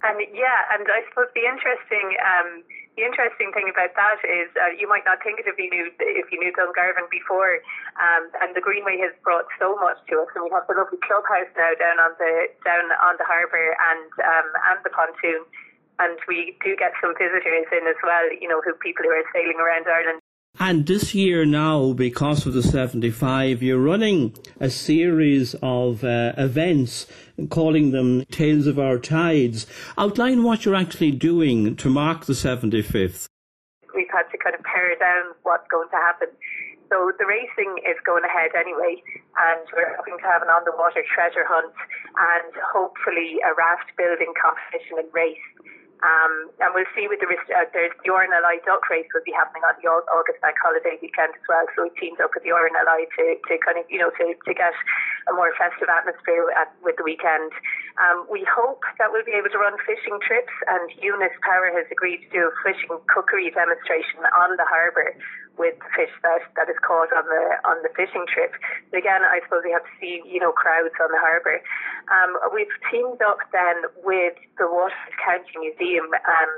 And 0.00 0.20
yeah, 0.32 0.62
and 0.72 0.86
I 0.88 1.02
suppose 1.08 1.26
the 1.34 1.42
interesting 1.42 2.16
um, 2.22 2.62
the 2.98 3.06
interesting 3.06 3.54
thing 3.54 3.70
about 3.70 3.94
that 3.94 4.18
is 4.26 4.50
uh, 4.58 4.74
you 4.74 4.90
might 4.90 5.06
not 5.06 5.22
think 5.22 5.38
it 5.38 5.46
if 5.46 5.54
you 5.54 5.70
knew 5.70 5.86
if 6.02 6.26
you 6.34 6.42
knew 6.42 6.50
Dungarvan 6.50 7.06
before, 7.14 7.62
um, 8.02 8.26
and 8.42 8.58
the 8.58 8.60
Greenway 8.60 8.98
has 8.98 9.14
brought 9.22 9.46
so 9.62 9.78
much 9.78 10.02
to 10.10 10.26
us, 10.26 10.30
and 10.34 10.42
we 10.42 10.50
have 10.50 10.66
the 10.66 10.74
lovely 10.74 10.98
clubhouse 11.06 11.46
now 11.54 11.78
down 11.78 12.02
on 12.02 12.18
the 12.18 12.50
down 12.66 12.90
on 12.98 13.14
the 13.22 13.26
harbour 13.30 13.70
and 13.94 14.10
um, 14.18 14.48
and 14.74 14.82
the 14.82 14.90
pontoon, 14.90 15.46
and 16.02 16.18
we 16.26 16.58
do 16.66 16.74
get 16.74 16.90
some 16.98 17.14
visitors 17.14 17.70
in 17.70 17.86
as 17.86 17.98
well. 18.02 18.26
You 18.34 18.50
know, 18.50 18.58
who 18.66 18.74
people 18.82 19.06
who 19.06 19.14
are 19.14 19.30
sailing 19.30 19.62
around 19.62 19.86
Ireland 19.86 20.18
and 20.60 20.86
this 20.86 21.14
year 21.14 21.46
now, 21.46 21.92
because 21.92 22.44
of 22.44 22.52
the 22.52 22.64
75, 22.64 23.62
you're 23.62 23.78
running 23.78 24.34
a 24.58 24.70
series 24.70 25.54
of 25.62 26.02
uh, 26.02 26.32
events, 26.36 27.06
calling 27.46 27.92
them 27.92 28.24
Tales 28.26 28.66
of 28.66 28.78
Our 28.78 28.98
Tides. 28.98 29.66
Outline 29.96 30.42
what 30.42 30.64
you're 30.64 30.74
actually 30.74 31.12
doing 31.12 31.76
to 31.76 31.88
mark 31.88 32.26
the 32.26 32.32
75th. 32.32 33.28
We've 33.94 34.10
had 34.10 34.26
to 34.30 34.38
kind 34.38 34.54
of 34.54 34.62
pare 34.62 34.98
down 34.98 35.34
what's 35.42 35.66
going 35.70 35.88
to 35.90 35.96
happen. 35.96 36.28
So 36.88 37.12
the 37.20 37.26
racing 37.28 37.84
is 37.84 38.00
going 38.04 38.24
ahead 38.24 38.56
anyway, 38.56 38.96
and 39.36 39.60
we're 39.76 39.92
hoping 39.96 40.16
to 40.18 40.24
have 40.24 40.40
an 40.40 40.48
on-the-water 40.48 41.04
treasure 41.04 41.44
hunt 41.44 41.72
and 42.16 42.52
hopefully 42.72 43.36
a 43.44 43.52
raft 43.52 43.92
building 44.00 44.32
competition 44.40 44.96
and 44.96 45.08
race. 45.12 45.36
Um, 45.98 46.54
and 46.62 46.70
we'll 46.78 46.86
see 46.94 47.10
with 47.10 47.18
the 47.18 47.26
uh, 47.26 47.66
there's 47.74 47.90
the 48.06 48.14
RNLI 48.14 48.62
duck 48.62 48.86
race 48.86 49.10
will 49.10 49.26
be 49.26 49.34
happening 49.34 49.66
on 49.66 49.74
the 49.82 49.90
August 49.90 50.38
bank 50.38 50.54
holiday 50.62 50.94
weekend 51.02 51.34
as 51.34 51.44
well. 51.50 51.66
So 51.74 51.90
we 51.90 51.92
teamed 51.98 52.22
up 52.22 52.30
with 52.38 52.46
the 52.46 52.54
RNLI 52.54 53.10
to, 53.18 53.24
to 53.34 53.52
kind 53.58 53.82
of 53.82 53.84
you 53.90 53.98
know 53.98 54.14
to, 54.14 54.24
to 54.30 54.52
get 54.54 54.74
a 55.26 55.32
more 55.34 55.50
festive 55.58 55.90
atmosphere 55.90 56.54
at, 56.54 56.70
with 56.86 56.94
the 57.02 57.06
weekend. 57.06 57.50
Um, 57.98 58.30
we 58.30 58.46
hope 58.46 58.86
that 59.02 59.10
we'll 59.10 59.26
be 59.26 59.34
able 59.34 59.50
to 59.50 59.58
run 59.58 59.74
fishing 59.82 60.22
trips, 60.22 60.54
and 60.70 60.86
Eunice 61.02 61.34
Power 61.42 61.74
has 61.74 61.90
agreed 61.90 62.22
to 62.26 62.30
do 62.30 62.42
a 62.46 62.54
fishing 62.62 62.94
cookery 63.10 63.50
demonstration 63.50 64.22
on 64.38 64.54
the 64.54 64.66
harbour 64.70 65.18
with 65.58 65.76
the 65.82 65.90
fish 65.92 66.14
that, 66.22 66.46
that 66.56 66.70
is 66.70 66.78
caught 66.80 67.12
on 67.12 67.26
the 67.26 67.44
on 67.66 67.82
the 67.82 67.90
fishing 67.92 68.24
trip. 68.30 68.54
But 68.90 69.02
again, 69.02 69.26
I 69.26 69.42
suppose 69.44 69.66
we 69.66 69.74
have 69.74 69.84
to 69.84 69.94
see 70.00 70.22
you 70.24 70.40
know 70.40 70.52
crowds 70.54 70.94
on 71.02 71.10
the 71.10 71.20
harbour. 71.20 71.60
Um, 72.08 72.38
we've 72.54 72.72
teamed 72.90 73.20
up 73.20 73.42
then 73.52 73.90
with 74.06 74.38
the 74.56 74.70
Waterford 74.70 75.16
County 75.18 75.54
Museum. 75.58 76.08
Um, 76.14 76.50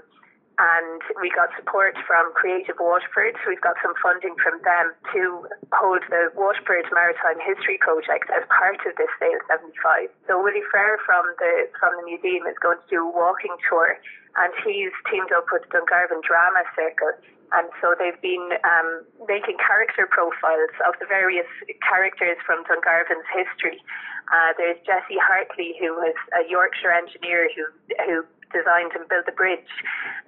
and 0.61 1.01
we 1.25 1.33
got 1.33 1.49
support 1.57 1.97
from 2.05 2.37
Creative 2.37 2.77
Waterford. 2.77 3.33
We've 3.49 3.65
got 3.65 3.81
some 3.81 3.97
funding 3.97 4.37
from 4.37 4.61
them 4.61 4.93
to 5.17 5.49
hold 5.73 6.05
the 6.13 6.29
Waterford 6.37 6.85
Maritime 6.93 7.41
History 7.41 7.81
Project 7.81 8.29
as 8.29 8.45
part 8.53 8.77
of 8.85 8.93
this 9.01 9.09
Sail 9.17 9.41
75. 9.49 10.13
So 10.29 10.37
Willie 10.37 10.61
Fraher 10.69 11.01
from 11.09 11.25
the 11.41 11.65
from 11.81 11.97
the 11.97 12.05
museum 12.05 12.45
is 12.45 12.61
going 12.61 12.77
to 12.77 12.89
do 12.93 13.09
a 13.09 13.09
walking 13.09 13.57
tour, 13.65 13.97
and 14.37 14.53
he's 14.61 14.93
teamed 15.09 15.33
up 15.33 15.49
with 15.49 15.65
Dungarvan 15.73 16.21
Drama 16.29 16.69
Circle 16.77 17.17
and 17.53 17.69
so 17.81 17.95
they've 17.99 18.21
been 18.23 18.55
um, 18.63 19.03
making 19.27 19.59
character 19.59 20.07
profiles 20.07 20.75
of 20.87 20.95
the 21.01 21.07
various 21.07 21.49
characters 21.83 22.39
from 22.47 22.63
Dungarvan's 22.65 23.27
history. 23.35 23.83
Uh, 24.31 24.55
there's 24.57 24.79
Jesse 24.87 25.19
Hartley, 25.19 25.75
who 25.83 25.95
was 25.99 26.15
a 26.39 26.47
Yorkshire 26.49 26.95
engineer 26.95 27.51
who 27.51 27.67
who 28.07 28.23
designed 28.55 28.95
and 28.95 29.07
built 29.09 29.27
the 29.27 29.35
bridge, 29.35 29.71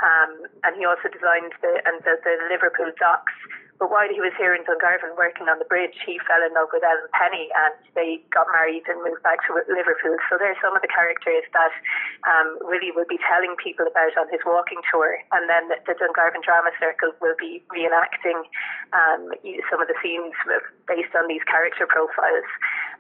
um, 0.02 0.46
and 0.62 0.74
he 0.78 0.84
also 0.86 1.06
designed 1.10 1.54
the 1.62 1.82
and 1.86 2.02
built 2.02 2.22
the 2.22 2.34
Liverpool 2.50 2.90
docks. 2.98 3.34
But 3.82 3.90
while 3.90 4.06
he 4.06 4.22
was 4.22 4.30
here 4.38 4.54
in 4.54 4.62
Dungarvan 4.62 5.18
working 5.18 5.50
on 5.50 5.58
the 5.58 5.66
bridge, 5.66 5.98
he 6.06 6.14
fell 6.30 6.38
in 6.38 6.54
love 6.54 6.70
with 6.70 6.86
Ellen 6.86 7.10
Penny 7.18 7.50
and 7.50 7.74
they 7.98 8.22
got 8.30 8.46
married 8.54 8.86
and 8.86 9.02
moved 9.02 9.26
back 9.26 9.42
to 9.50 9.58
Liverpool. 9.66 10.14
So 10.30 10.38
there's 10.38 10.54
some 10.62 10.70
of 10.78 10.86
the 10.86 10.92
characters 10.94 11.42
that 11.50 11.74
um, 12.22 12.62
Willie 12.62 12.94
will 12.94 13.10
be 13.10 13.18
telling 13.26 13.58
people 13.58 13.82
about 13.82 14.14
on 14.14 14.30
his 14.30 14.38
walking 14.46 14.78
tour. 14.86 15.18
And 15.34 15.50
then 15.50 15.66
the, 15.66 15.82
the 15.82 15.98
Dungarvan 15.98 16.46
Drama 16.46 16.70
Circle 16.78 17.18
will 17.18 17.34
be 17.34 17.58
reenacting 17.74 18.46
um, 18.94 19.34
some 19.66 19.82
of 19.82 19.90
the 19.90 19.98
scenes 19.98 20.30
based 20.86 21.10
on 21.18 21.26
these 21.26 21.42
character 21.50 21.82
profiles. 21.82 22.46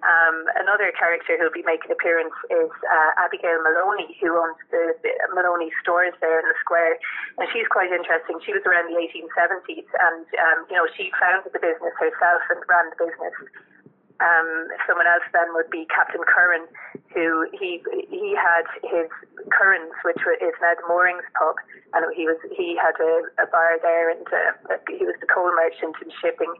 Um, 0.02 0.50
another 0.58 0.90
character 0.98 1.38
who'll 1.38 1.54
be 1.54 1.62
making 1.62 1.94
an 1.94 1.94
appearance 1.94 2.34
is 2.50 2.74
uh, 2.90 3.22
Abigail 3.22 3.62
Maloney, 3.62 4.18
who 4.18 4.34
owns 4.34 4.58
the, 4.74 4.98
the 4.98 5.14
Maloney 5.30 5.70
stores 5.78 6.10
there 6.18 6.42
in 6.42 6.46
the 6.50 6.58
square. 6.58 6.98
And 7.38 7.46
she's 7.54 7.70
quite 7.70 7.94
interesting. 7.94 8.42
She 8.42 8.50
was 8.50 8.66
around 8.66 8.90
the 8.90 8.98
1870s 8.98 9.86
and 9.94 10.26
um, 10.42 10.66
you 10.72 10.80
know, 10.80 10.88
she 10.96 11.12
founded 11.20 11.52
the 11.52 11.60
business 11.60 11.92
herself 12.00 12.40
and 12.48 12.64
ran 12.64 12.88
the 12.88 12.96
business. 12.96 13.36
Um, 14.24 14.72
someone 14.88 15.04
else 15.04 15.26
then 15.36 15.52
would 15.52 15.68
be 15.68 15.84
Captain 15.92 16.24
Curran, 16.24 16.64
who 17.12 17.44
he 17.52 17.84
he 18.08 18.32
had 18.32 18.64
his 18.80 19.12
Curran's, 19.52 19.92
which 20.00 20.16
is 20.40 20.56
now 20.64 20.72
the 20.72 20.86
Moorings 20.88 21.28
pub, 21.36 21.60
and 21.92 22.08
he 22.16 22.24
was 22.24 22.40
he 22.56 22.72
had 22.80 22.96
a, 23.04 23.28
a 23.44 23.46
bar 23.52 23.76
there, 23.84 24.08
and 24.08 24.24
uh, 24.32 24.80
he 24.88 25.04
was 25.04 25.18
the 25.20 25.28
coal 25.28 25.52
merchant 25.52 25.92
and 26.00 26.08
shipping. 26.24 26.54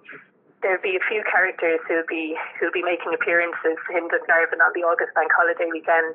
There'll 0.61 0.83
be 0.83 0.99
a 0.99 1.05
few 1.09 1.25
characters 1.25 1.81
who'll 1.89 2.05
be 2.05 2.37
who'll 2.61 2.75
be 2.75 2.85
making 2.85 3.17
appearances 3.17 3.81
in 3.97 4.13
Dungarvan 4.13 4.61
on 4.61 4.77
the 4.77 4.85
August 4.85 5.17
Bank 5.17 5.33
Holiday 5.33 5.73
weekend. 5.73 6.13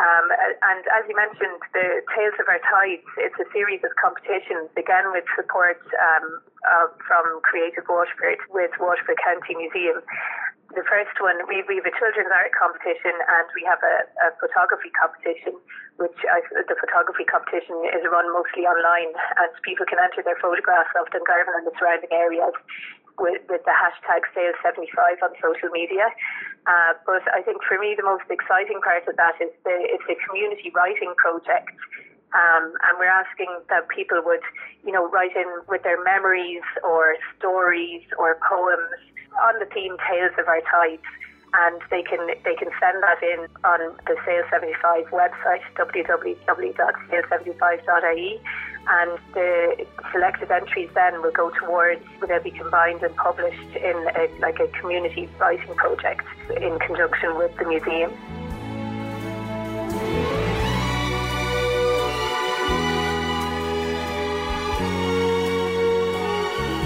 Um, 0.00 0.32
and 0.64 0.80
as 0.96 1.04
you 1.04 1.12
mentioned, 1.12 1.60
the 1.76 2.00
Tales 2.16 2.32
of 2.40 2.48
Our 2.48 2.62
Tides, 2.64 3.04
it's 3.20 3.36
a 3.36 3.44
series 3.52 3.84
of 3.84 3.92
competitions, 4.00 4.72
again 4.72 5.12
with 5.12 5.28
support 5.36 5.76
um, 5.92 6.40
uh, 6.64 6.88
from 7.04 7.44
Creative 7.44 7.84
Waterford 7.84 8.40
with 8.48 8.72
Waterford 8.80 9.20
County 9.20 9.60
Museum. 9.60 10.00
The 10.72 10.86
first 10.88 11.12
one, 11.20 11.36
we, 11.50 11.66
we 11.68 11.82
have 11.82 11.88
a 11.90 11.92
children's 12.00 12.32
art 12.32 12.54
competition 12.56 13.12
and 13.12 13.46
we 13.52 13.66
have 13.68 13.82
a, 13.84 14.08
a 14.24 14.28
photography 14.40 14.88
competition, 14.96 15.58
which 16.00 16.16
I, 16.30 16.40
the 16.48 16.78
photography 16.80 17.28
competition 17.28 17.76
is 17.92 18.00
run 18.08 18.24
mostly 18.32 18.64
online 18.64 19.12
and 19.36 19.50
people 19.66 19.84
can 19.84 20.00
enter 20.00 20.24
their 20.24 20.38
photographs 20.40 20.94
of 20.96 21.12
Dungarvan 21.12 21.60
and 21.60 21.66
the 21.68 21.74
surrounding 21.76 22.14
areas 22.14 22.54
with, 23.20 23.44
with 23.52 23.62
the 23.68 23.76
hashtag 23.76 24.24
Sail75 24.32 25.22
on 25.22 25.30
social 25.38 25.68
media. 25.70 26.08
Uh, 26.66 26.96
but 27.04 27.22
I 27.30 27.44
think 27.44 27.62
for 27.62 27.78
me, 27.78 27.94
the 27.96 28.02
most 28.02 28.24
exciting 28.32 28.80
part 28.80 29.06
of 29.06 29.16
that 29.16 29.36
is 29.40 29.52
the, 29.64 29.76
it's 29.76 30.04
community 30.26 30.72
writing 30.74 31.12
project. 31.16 31.76
Um, 32.32 32.74
and 32.86 32.94
we're 32.98 33.10
asking 33.10 33.50
that 33.68 33.88
people 33.88 34.22
would, 34.24 34.44
you 34.86 34.92
know, 34.92 35.10
write 35.10 35.34
in 35.34 35.50
with 35.68 35.82
their 35.82 36.02
memories 36.02 36.62
or 36.84 37.16
stories 37.38 38.02
or 38.18 38.38
poems 38.46 38.94
on 39.42 39.58
the 39.58 39.66
theme 39.66 39.96
Tales 40.08 40.32
of 40.38 40.46
Our 40.46 40.62
Tides 40.70 41.06
and 41.52 41.82
they 41.90 42.02
can 42.02 42.28
they 42.44 42.54
can 42.54 42.70
send 42.78 43.02
that 43.02 43.20
in 43.22 43.48
on 43.64 43.80
the 44.06 44.16
Sail 44.24 44.44
75 44.50 45.06
website 45.06 45.62
www.sail75.ie 45.76 48.40
and 48.88 49.18
the 49.34 49.86
selected 50.12 50.50
entries 50.50 50.88
then 50.94 51.20
will 51.22 51.32
go 51.32 51.50
towards 51.50 52.00
will 52.20 52.28
they'll 52.28 52.42
be 52.42 52.50
combined 52.50 53.02
and 53.02 53.14
published 53.16 53.76
in 53.76 54.08
a, 54.16 54.30
like 54.40 54.58
a 54.60 54.68
community 54.68 55.28
writing 55.38 55.74
project 55.74 56.24
in 56.56 56.78
conjunction 56.78 57.36
with 57.36 57.54
the 57.56 57.66
museum. 57.66 58.10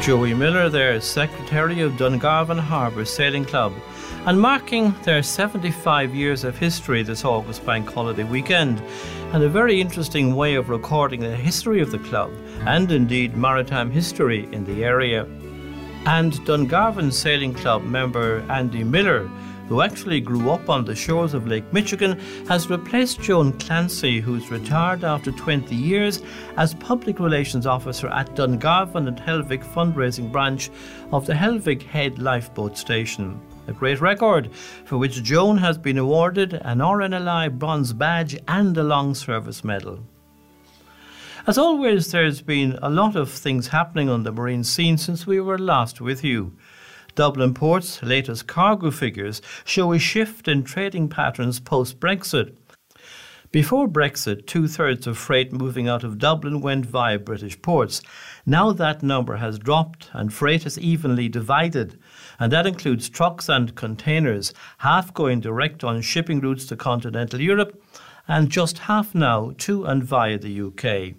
Joey 0.05 0.35
Miller 0.35 0.69
there, 0.69 1.01
Secretary 1.01 1.81
of 1.81 1.93
Dungarvan 1.93 2.59
Harbour 2.59 3.07
Sailing 3.07 3.47
Club, 3.47 3.73
and 4.27 4.41
marking 4.41 4.95
their 5.03 5.23
75 5.23 6.15
years 6.15 6.45
of 6.45 6.57
history 6.57 7.03
this 7.03 7.25
August 7.25 7.65
Bank 7.67 7.93
Holiday 7.93 8.25
weekend, 8.25 8.83
and 9.33 9.43
a 9.43 9.49
very 9.49 9.81
interesting 9.81 10.35
way 10.35 10.55
of 10.55 10.71
recording 10.71 11.21
the 11.21 11.37
history 11.37 11.81
of 11.81 11.91
the 11.91 11.99
club 11.99 12.33
and 12.61 12.91
indeed 12.91 13.37
maritime 13.37 13.91
history 13.91 14.49
in 14.53 14.65
the 14.65 14.85
area. 14.85 15.25
And 16.07 16.33
Dungarvan 16.47 17.13
Sailing 17.13 17.55
Club 17.55 17.83
member 17.83 18.41
Andy 18.51 18.85
Miller 18.85 19.31
who 19.69 19.81
actually 19.81 20.21
grew 20.21 20.51
up 20.51 20.69
on 20.69 20.85
the 20.85 20.95
shores 20.95 21.35
of 21.35 21.47
Lake 21.47 21.71
Michigan, 21.73 22.19
has 22.49 22.69
replaced 22.71 23.21
Joan 23.21 23.53
Clancy, 23.55 24.21
who's 24.21 24.51
retired 24.51 25.05
after 25.05 25.33
20 25.33 25.75
years 25.75 26.23
as 26.57 26.75
Public 26.75 27.19
Relations 27.19 27.67
Officer 27.67 28.09
at 28.09 28.35
Dungarvan 28.35 29.09
and 29.09 29.17
Helvick 29.17 29.65
fundraising 29.65 30.31
branch 30.31 30.71
of 31.13 31.27
the 31.27 31.33
Helvick 31.33 31.83
Head 31.83 32.19
Lifeboat 32.19 32.77
Station. 32.77 33.41
A 33.67 33.73
great 33.73 34.01
record 34.01 34.55
for 34.85 34.99
which 34.99 35.23
Joan 35.23 35.57
has 35.59 35.79
been 35.79 35.97
awarded 35.97 36.53
an 36.53 36.79
RNLI 36.79 37.59
Bronze 37.59 37.93
Badge 37.95 38.39
and 38.47 38.77
a 38.77 38.83
Long 38.83 39.15
Service 39.15 39.65
Medal. 39.65 40.01
As 41.47 41.57
always, 41.57 42.11
there's 42.11 42.43
been 42.43 42.79
a 42.83 42.91
lot 42.91 43.17
of 43.17 43.31
things 43.31 43.69
happening 43.69 44.09
on 44.11 44.23
the 44.23 44.33
marine 44.33 44.65
scene 44.65 44.99
since 44.99 45.27
we 45.27 45.41
were 45.41 45.59
last 45.59 46.01
with 46.01 46.23
you. 46.23 46.57
Dublin 47.15 47.55
Port's 47.55 48.03
latest 48.03 48.47
cargo 48.47 48.91
figures 48.91 49.41
show 49.65 49.93
a 49.93 49.99
shift 49.99 50.49
in 50.49 50.65
trading 50.65 51.09
patterns 51.09 51.61
post 51.61 52.01
Brexit. 52.01 52.57
Before 53.55 53.87
Brexit, 53.87 54.47
two 54.47 54.67
thirds 54.67 55.07
of 55.07 55.17
freight 55.17 55.53
moving 55.53 55.87
out 55.87 56.03
of 56.03 56.19
Dublin 56.19 56.61
went 56.61 56.87
via 56.87 57.21
British 57.21 57.63
ports. 57.63 58.03
Now 58.45 58.73
that 58.73 59.03
number 59.03 59.37
has 59.37 59.61
dropped 59.61 60.11
and 60.13 60.33
freight 60.33 60.67
is 60.67 60.77
evenly 60.77 61.29
divided, 61.29 61.97
and 62.39 62.53
that 62.53 62.67
includes 62.67 63.09
trucks 63.09 63.49
and 63.49 63.75
containers, 63.75 64.53
half 64.79 65.13
going 65.15 65.41
direct 65.41 65.85
on 65.85 66.01
shipping 66.01 66.41
routes 66.41 66.67
to 66.67 66.77
continental 66.77 67.41
Europe, 67.41 67.83
and 68.27 68.51
just 68.51 68.79
half 68.79 69.15
now 69.15 69.53
to 69.59 69.85
and 69.85 70.03
via 70.03 70.39
the 70.39 70.61
UK. 70.61 71.15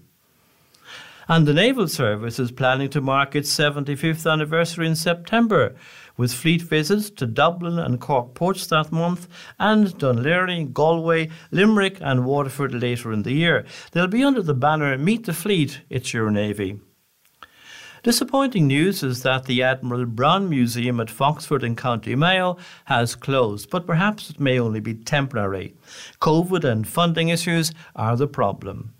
And 1.28 1.47
the 1.47 1.54
Naval 1.54 1.88
Service 1.88 2.38
is 2.38 2.51
planning 2.51 2.89
to 2.91 3.01
mark 3.01 3.36
its 3.36 3.51
75th 3.56 4.32
anniversary 4.32 4.86
in 4.86 4.95
September, 4.95 5.75
with 6.17 6.32
fleet 6.32 6.62
visits 6.62 7.10
to 7.10 7.25
Dublin 7.25 7.80
and 7.80 7.99
Cork 7.99 8.36
ports 8.36 8.67
that 8.67 8.91
month, 8.91 9.28
and 9.58 9.88
Laoghaire, 9.97 10.71
Galway, 10.71 11.30
Limerick, 11.51 11.97
and 11.99 12.25
Waterford 12.25 12.75
later 12.75 13.12
in 13.12 13.23
the 13.23 13.34
year. 13.34 13.65
They'll 13.91 14.08
be 14.08 14.23
under 14.23 14.43
the 14.43 14.54
banner 14.54 14.97
Meet 14.97 15.25
the 15.25 15.34
Fleet, 15.34 15.82
it's 15.89 16.13
your 16.13 16.30
Navy. 16.30 16.80
Disappointing 18.06 18.68
news 18.68 19.02
is 19.02 19.24
that 19.24 19.46
the 19.46 19.63
Admiral 19.63 20.06
Brown 20.06 20.48
Museum 20.48 21.00
at 21.00 21.10
Foxford 21.10 21.63
in 21.63 21.76
County 21.76 22.13
Mayo 22.13 22.56
has 22.86 23.15
closed, 23.15 23.72
but 23.72 23.88
perhaps 23.88 24.30
it 24.30 24.39
may 24.39 24.60
only 24.60 24.80
be 24.80 24.94
temporary. 24.94 25.74
COVID 26.22 26.63
and 26.63 26.88
funding 26.88 27.30
issues 27.30 27.72
are 27.96 28.15
the 28.15 28.28
problem. 28.28 28.94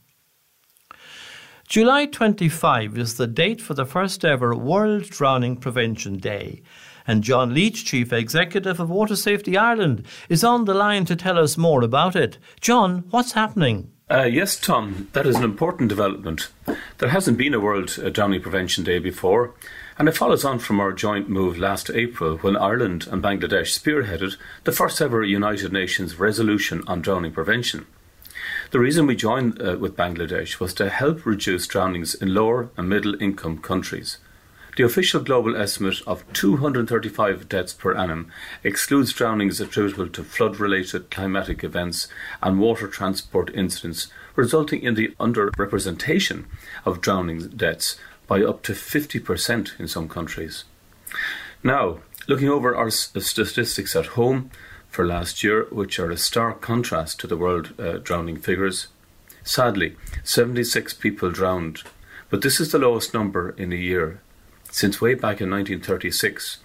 July 1.68 2.08
25 2.08 2.98
is 2.98 3.18
the 3.18 3.28
date 3.28 3.62
for 3.62 3.76
the 3.76 3.86
first 3.86 4.26
ever 4.26 4.56
World 4.56 5.04
Drowning 5.04 5.58
Prevention 5.58 6.18
Day. 6.18 6.64
And 7.06 7.24
John 7.24 7.54
Leech, 7.54 7.86
Chief 7.86 8.12
Executive 8.12 8.80
of 8.80 8.90
Water 8.90 9.16
Safety 9.16 9.56
Ireland, 9.56 10.04
is 10.30 10.44
on 10.44 10.66
the 10.66 10.74
line 10.74 11.06
to 11.06 11.16
tell 11.16 11.38
us 11.38 11.58
more 11.58 11.84
about 11.84 12.16
it. 12.16 12.40
John, 12.60 13.04
what's 13.12 13.34
happening? 13.34 13.92
Uh, 14.08 14.30
yes, 14.32 14.56
Tom, 14.56 15.08
that 15.14 15.26
is 15.26 15.36
an 15.36 15.44
important 15.44 15.90
development. 15.90 16.50
There 17.00 17.10
hasn't 17.10 17.40
been 17.40 17.56
a 17.56 17.60
World 17.60 17.98
uh, 17.98 18.10
Drowning 18.10 18.40
Prevention 18.40 18.84
Day 18.84 19.00
before, 19.00 19.56
and 19.98 20.08
it 20.08 20.16
follows 20.16 20.46
on 20.46 20.60
from 20.60 20.80
our 20.80 20.94
joint 20.94 21.28
move 21.28 21.58
last 21.58 21.90
April 21.90 22.38
when 22.38 22.56
Ireland 22.56 23.08
and 23.12 23.24
Bangladesh 23.24 23.74
spearheaded 23.74 24.36
the 24.64 24.72
first 24.72 25.02
ever 25.02 25.24
United 25.24 25.74
Nations 25.74 26.20
resolution 26.20 26.84
on 26.86 27.02
drowning 27.02 27.32
prevention. 27.32 27.88
The 28.70 28.80
reason 28.80 29.08
we 29.08 29.16
joined 29.16 29.60
uh, 29.60 29.78
with 29.80 29.98
Bangladesh 29.98 30.60
was 30.60 30.76
to 30.76 30.90
help 30.92 31.26
reduce 31.26 31.66
drownings 31.66 32.14
in 32.14 32.32
lower 32.32 32.70
and 32.78 32.88
middle 32.88 33.20
income 33.20 33.58
countries. 33.58 34.20
The 34.76 34.84
official 34.84 35.22
global 35.22 35.56
estimate 35.56 36.02
of 36.06 36.26
235 36.34 37.48
deaths 37.48 37.74
per 37.74 37.96
annum 37.96 38.30
excludes 38.62 39.14
drownings 39.14 39.62
attributable 39.62 40.10
to 40.10 40.24
flood 40.24 40.60
related 40.60 41.10
climatic 41.10 41.64
events 41.64 42.10
and 42.44 42.60
water 42.60 42.88
transport 42.88 43.50
incidents, 43.56 44.08
resulting 44.36 44.82
in 44.82 44.96
the 44.96 45.16
underrepresentation 45.18 46.46
of 46.84 47.00
drowning 47.00 47.48
deaths 47.50 47.98
by 48.28 48.44
up 48.44 48.64
to 48.64 48.74
50% 48.74 49.80
in 49.80 49.88
some 49.88 50.10
countries. 50.10 50.66
Now, 51.64 52.00
looking 52.28 52.50
over 52.50 52.76
our 52.76 52.90
statistics 52.90 53.96
at 53.96 54.08
home, 54.08 54.52
for 54.96 55.06
last 55.06 55.44
year, 55.44 55.68
which 55.72 56.00
are 56.00 56.10
a 56.10 56.16
stark 56.16 56.62
contrast 56.62 57.20
to 57.20 57.28
the 57.28 57.36
world 57.36 57.74
uh, 57.78 57.98
drowning 57.98 58.38
figures. 58.38 58.88
Sadly, 59.44 59.98
76 60.24 60.94
people 60.94 61.32
drowned, 61.32 61.84
but 62.30 62.42
this 62.42 62.62
is 62.62 62.72
the 62.72 62.80
lowest 62.80 63.14
number 63.14 63.50
in 63.58 63.74
a 63.74 63.76
year 63.76 64.22
since 64.76 65.00
way 65.00 65.14
back 65.14 65.40
in 65.40 65.50
1936, 65.50 66.58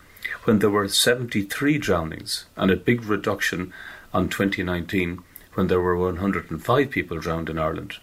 when 0.42 0.58
there 0.58 0.68
were 0.68 0.88
73 0.88 1.78
drownings, 1.78 2.46
and 2.56 2.68
a 2.68 2.76
big 2.76 3.04
reduction 3.04 3.72
on 4.12 4.28
2019, 4.28 5.22
when 5.54 5.68
there 5.68 5.80
were 5.80 5.96
105 5.96 6.90
people 6.90 7.18
drowned 7.20 7.48
in 7.48 7.56
Ireland. 7.56 7.98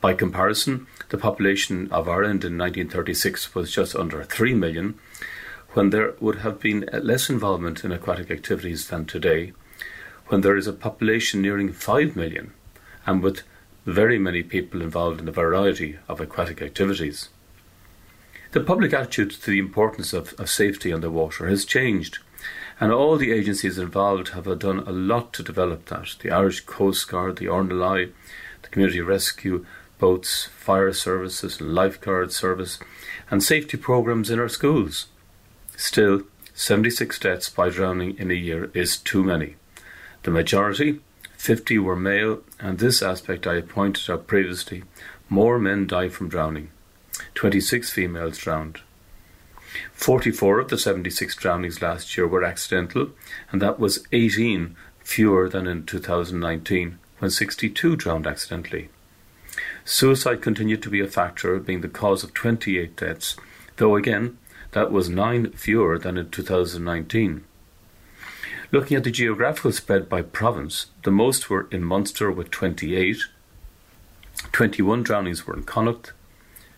By 0.00 0.14
comparison, 0.14 0.86
the 1.10 1.18
population 1.18 1.92
of 1.92 2.08
Ireland 2.08 2.46
in 2.46 2.56
1936 2.56 3.54
was 3.54 3.70
just 3.70 3.94
under 3.94 4.24
3 4.24 4.54
million, 4.54 4.98
when 5.74 5.90
there 5.90 6.14
would 6.18 6.36
have 6.36 6.58
been 6.58 6.88
less 6.94 7.28
involvement 7.28 7.84
in 7.84 7.92
aquatic 7.92 8.30
activities 8.30 8.88
than 8.88 9.04
today, 9.04 9.52
when 10.28 10.40
there 10.40 10.56
is 10.56 10.66
a 10.66 10.72
population 10.72 11.42
nearing 11.42 11.74
5 11.74 12.16
million, 12.16 12.54
and 13.04 13.22
with 13.22 13.42
very 13.84 14.18
many 14.18 14.42
people 14.42 14.80
involved 14.80 15.20
in 15.20 15.28
a 15.28 15.32
variety 15.32 15.98
of 16.08 16.22
aquatic 16.22 16.62
activities. 16.62 17.28
The 18.56 18.64
public 18.64 18.94
attitude 18.94 19.32
to 19.32 19.50
the 19.50 19.58
importance 19.58 20.14
of, 20.14 20.32
of 20.38 20.48
safety 20.48 20.90
underwater 20.90 21.46
has 21.46 21.66
changed, 21.66 22.20
and 22.80 22.90
all 22.90 23.18
the 23.18 23.30
agencies 23.30 23.76
involved 23.76 24.28
have 24.28 24.48
uh, 24.48 24.54
done 24.54 24.78
a 24.78 24.92
lot 24.92 25.34
to 25.34 25.42
develop 25.42 25.84
that. 25.90 26.16
The 26.20 26.30
Irish 26.30 26.60
Coast 26.60 27.06
Guard, 27.06 27.36
the 27.36 27.44
RNLI, 27.44 28.12
the 28.62 28.68
Community 28.70 29.02
Rescue 29.02 29.66
Boats, 29.98 30.46
fire 30.56 30.94
services, 30.94 31.60
lifeguard 31.60 32.32
service, 32.32 32.78
and 33.30 33.42
safety 33.42 33.76
programs 33.76 34.30
in 34.30 34.40
our 34.40 34.48
schools. 34.48 35.08
Still, 35.76 36.22
76 36.54 37.18
deaths 37.18 37.50
by 37.50 37.68
drowning 37.68 38.16
in 38.16 38.30
a 38.30 38.34
year 38.34 38.70
is 38.72 38.96
too 38.96 39.22
many. 39.22 39.56
The 40.22 40.30
majority 40.30 41.00
50 41.36 41.78
were 41.80 41.94
male, 41.94 42.40
and 42.58 42.78
this 42.78 43.02
aspect 43.02 43.46
I 43.46 43.60
pointed 43.60 44.10
out 44.10 44.26
previously. 44.26 44.84
More 45.28 45.58
men 45.58 45.86
die 45.86 46.08
from 46.08 46.30
drowning. 46.30 46.70
26 47.34 47.90
females 47.90 48.38
drowned. 48.38 48.80
44 49.92 50.60
of 50.60 50.68
the 50.68 50.78
76 50.78 51.34
drownings 51.36 51.82
last 51.82 52.16
year 52.16 52.26
were 52.26 52.44
accidental, 52.44 53.10
and 53.50 53.60
that 53.60 53.78
was 53.78 54.06
18 54.12 54.76
fewer 55.00 55.48
than 55.48 55.66
in 55.66 55.84
2019, 55.84 56.98
when 57.18 57.30
62 57.30 57.96
drowned 57.96 58.26
accidentally. 58.26 58.88
Suicide 59.84 60.42
continued 60.42 60.82
to 60.82 60.90
be 60.90 61.00
a 61.00 61.06
factor, 61.06 61.58
being 61.58 61.80
the 61.80 61.88
cause 61.88 62.24
of 62.24 62.34
28 62.34 62.96
deaths, 62.96 63.36
though 63.76 63.96
again, 63.96 64.38
that 64.72 64.90
was 64.90 65.08
9 65.08 65.52
fewer 65.52 65.98
than 65.98 66.18
in 66.18 66.30
2019. 66.30 67.44
Looking 68.72 68.96
at 68.96 69.04
the 69.04 69.10
geographical 69.10 69.72
spread 69.72 70.08
by 70.08 70.22
province, 70.22 70.86
the 71.04 71.12
most 71.12 71.48
were 71.48 71.68
in 71.70 71.84
Munster 71.84 72.30
with 72.32 72.50
28, 72.50 73.18
21 74.52 75.02
drownings 75.02 75.46
were 75.46 75.54
in 75.54 75.62
Connacht, 75.62 76.12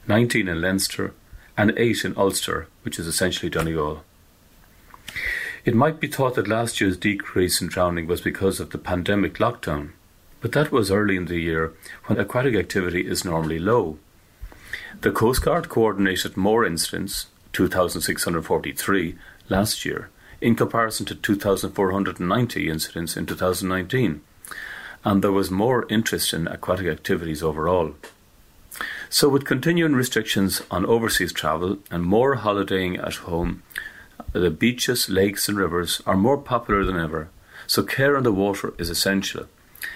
19 0.09 0.49
in 0.49 0.61
Leinster, 0.61 1.13
and 1.57 1.73
8 1.77 2.05
in 2.05 2.17
Ulster, 2.17 2.67
which 2.83 2.99
is 2.99 3.07
essentially 3.07 3.51
Donegal. 3.51 4.03
It 5.65 5.75
might 5.75 6.01
be 6.01 6.07
thought 6.07 6.35
that 6.37 6.49
last 6.49 6.81
year's 6.81 6.97
decrease 6.97 7.61
in 7.61 7.69
drowning 7.69 8.07
was 8.07 8.23
because 8.23 8.59
of 8.59 8.71
the 8.71 8.79
pandemic 8.79 9.35
lockdown, 9.35 9.91
but 10.41 10.53
that 10.53 10.73
was 10.73 10.91
early 10.91 11.17
in 11.17 11.27
the 11.27 11.39
year 11.39 11.75
when 12.07 12.19
aquatic 12.19 12.55
activity 12.55 13.07
is 13.07 13.25
normally 13.25 13.59
low. 13.59 13.99
The 15.03 15.13
Coast 15.13 15.43
Guard 15.43 15.69
coordinated 15.69 16.37
more 16.37 16.65
incidents, 16.65 17.27
2,643, 17.53 19.17
last 19.51 19.85
year 19.85 20.11
in 20.41 20.55
comparison 20.55 21.05
to 21.07 21.15
2,490 21.15 22.69
incidents 22.69 23.17
in 23.17 23.27
2019, 23.27 24.21
and 25.05 25.23
there 25.23 25.33
was 25.33 25.51
more 25.51 25.87
interest 25.91 26.33
in 26.33 26.47
aquatic 26.47 26.87
activities 26.87 27.43
overall. 27.43 27.95
So, 29.11 29.29
with 29.31 29.47
continuing 29.47 29.95
restrictions 29.95 30.61
on 30.71 30.85
overseas 30.85 31.33
travel 31.33 31.79
and 31.91 32.05
more 32.05 32.37
holidaying 32.37 32.99
at 32.99 33.15
home, 33.15 33.63
the 34.33 34.51
beaches, 34.51 35.09
lakes, 35.09 35.49
and 35.49 35.57
rivers 35.57 36.03
are 36.05 36.17
more 36.17 36.37
popular 36.37 36.85
than 36.85 36.99
ever, 36.99 37.31
so 37.67 37.83
care 37.83 38.17
on 38.17 38.23
the 38.23 38.33
water 38.33 38.75
is 38.77 38.91
essential. 38.91 39.47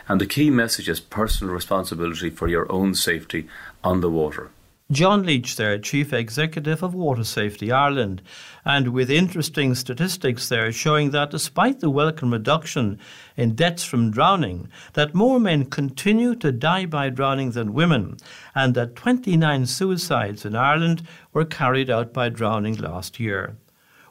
And 0.09 0.21
the 0.21 0.27
key 0.27 0.49
message 0.49 0.89
is 0.89 1.01
personal 1.01 1.53
responsibility 1.53 2.31
for 2.31 2.49
your 2.49 2.71
own 2.73 2.95
safety 2.95 3.49
on 3.85 4.01
the 4.01 4.11
water. 4.11 4.51
John 4.93 5.25
Leech 5.25 5.57
there, 5.57 5.79
Chief 5.79 6.13
Executive 6.13 6.83
of 6.83 6.93
Water 6.93 7.25
Safety 7.25 7.73
Ireland, 7.73 8.21
and 8.63 8.89
with 8.89 9.11
interesting 9.11 9.75
statistics 9.75 10.51
there 10.51 10.71
showing 10.71 11.13
that 11.13 11.31
despite 11.31 11.81
the 11.81 11.89
welcome 11.89 12.31
reduction 12.31 12.99
in 13.35 13.55
deaths 13.55 13.85
from 13.85 14.11
drowning, 14.11 14.69
that 14.93 15.15
more 15.15 15.41
men 15.41 15.65
continue 15.65 16.35
to 16.35 16.53
die 16.53 16.85
by 16.85 17.09
drowning 17.09 17.53
than 17.53 17.73
women, 17.73 18.19
and 18.55 18.75
that 18.75 18.95
29 18.95 19.65
suicides 19.65 20.45
in 20.45 20.55
Ireland 20.55 21.07
were 21.33 21.47
carried 21.47 21.89
out 21.89 22.13
by 22.13 22.29
drowning 22.29 22.77
last 22.77 23.19
year. 23.19 23.57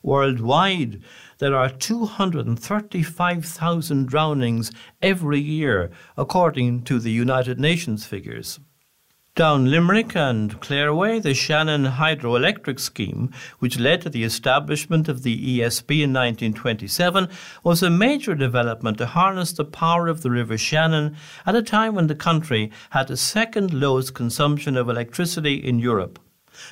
Worldwide, 0.02 1.00
there 1.38 1.56
are 1.56 1.70
235,000 1.70 4.08
drownings 4.08 4.72
every 5.00 5.42
year, 5.42 5.92
according 6.18 6.82
to 6.86 6.98
the 6.98 7.12
United 7.12 7.60
Nations 7.60 8.04
figures. 8.04 8.60
Down 9.34 9.72
Limerick 9.72 10.14
and 10.14 10.60
Clerway, 10.60 11.22
the 11.22 11.34
Shannon 11.34 11.86
hydroelectric 11.86 12.82
scheme, 12.82 13.32
which 13.60 13.80
led 13.80 14.02
to 14.02 14.10
the 14.10 14.26
establishment 14.26 15.08
of 15.08 15.24
the 15.24 15.38
ESB 15.38 16.02
in 16.02 16.12
1927, 16.12 17.30
was 17.64 17.82
a 17.82 17.90
major 17.90 18.36
development 18.36 18.98
to 18.98 19.06
harness 19.06 19.54
the 19.54 19.64
power 19.64 20.10
of 20.10 20.22
the 20.22 20.30
River 20.30 20.58
Shannon 20.58 21.16
at 21.46 21.56
a 21.56 21.62
time 21.62 21.96
when 21.96 22.08
the 22.08 22.14
country 22.14 22.72
had 22.90 23.08
the 23.08 23.16
second 23.16 23.74
lowest 23.74 24.14
consumption 24.14 24.76
of 24.76 24.90
electricity 24.90 25.56
in 25.56 25.80
Europe. 25.80 26.20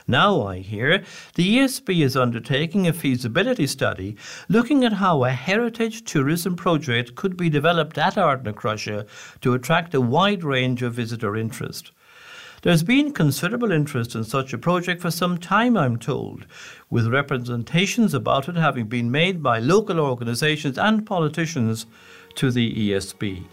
Now, 0.06 0.46
I 0.46 0.60
hear, 0.60 1.06
the 1.36 1.60
ESB 1.60 2.04
is 2.04 2.18
undertaking 2.18 2.90
a 2.90 2.92
feasibility 2.92 3.68
study 3.68 4.18
looking 4.50 4.84
at 4.84 4.92
how 4.92 5.24
a 5.24 5.32
heritage 5.32 6.04
tourism 6.04 6.58
project 6.58 7.16
could 7.16 7.38
be 7.38 7.50
developed 7.50 7.98
at 7.98 8.16
Ardnacrusha 8.16 9.08
to 9.40 9.54
attract 9.54 9.96
a 9.96 10.02
wide 10.02 10.44
range 10.44 10.82
of 10.82 10.94
visitor 10.94 11.38
interest. 11.38 11.94
There's 12.62 12.84
been 12.84 13.14
considerable 13.14 13.72
interest 13.72 14.16
in 14.16 14.26
such 14.26 14.52
a 14.52 14.58
project 14.58 15.02
for 15.02 15.12
some 15.12 15.38
time, 15.38 15.78
I'm 15.78 15.98
told, 15.98 16.46
with 16.90 17.08
representations 17.08 18.14
about 18.14 18.50
it 18.50 18.58
having 18.58 18.88
been 18.88 19.10
made 19.10 19.42
by 19.42 19.60
local 19.60 19.98
organisations 19.98 20.78
and 20.78 21.06
politicians 21.06 21.86
to 22.36 22.52
the 22.52 22.92
ESB. 22.92 23.46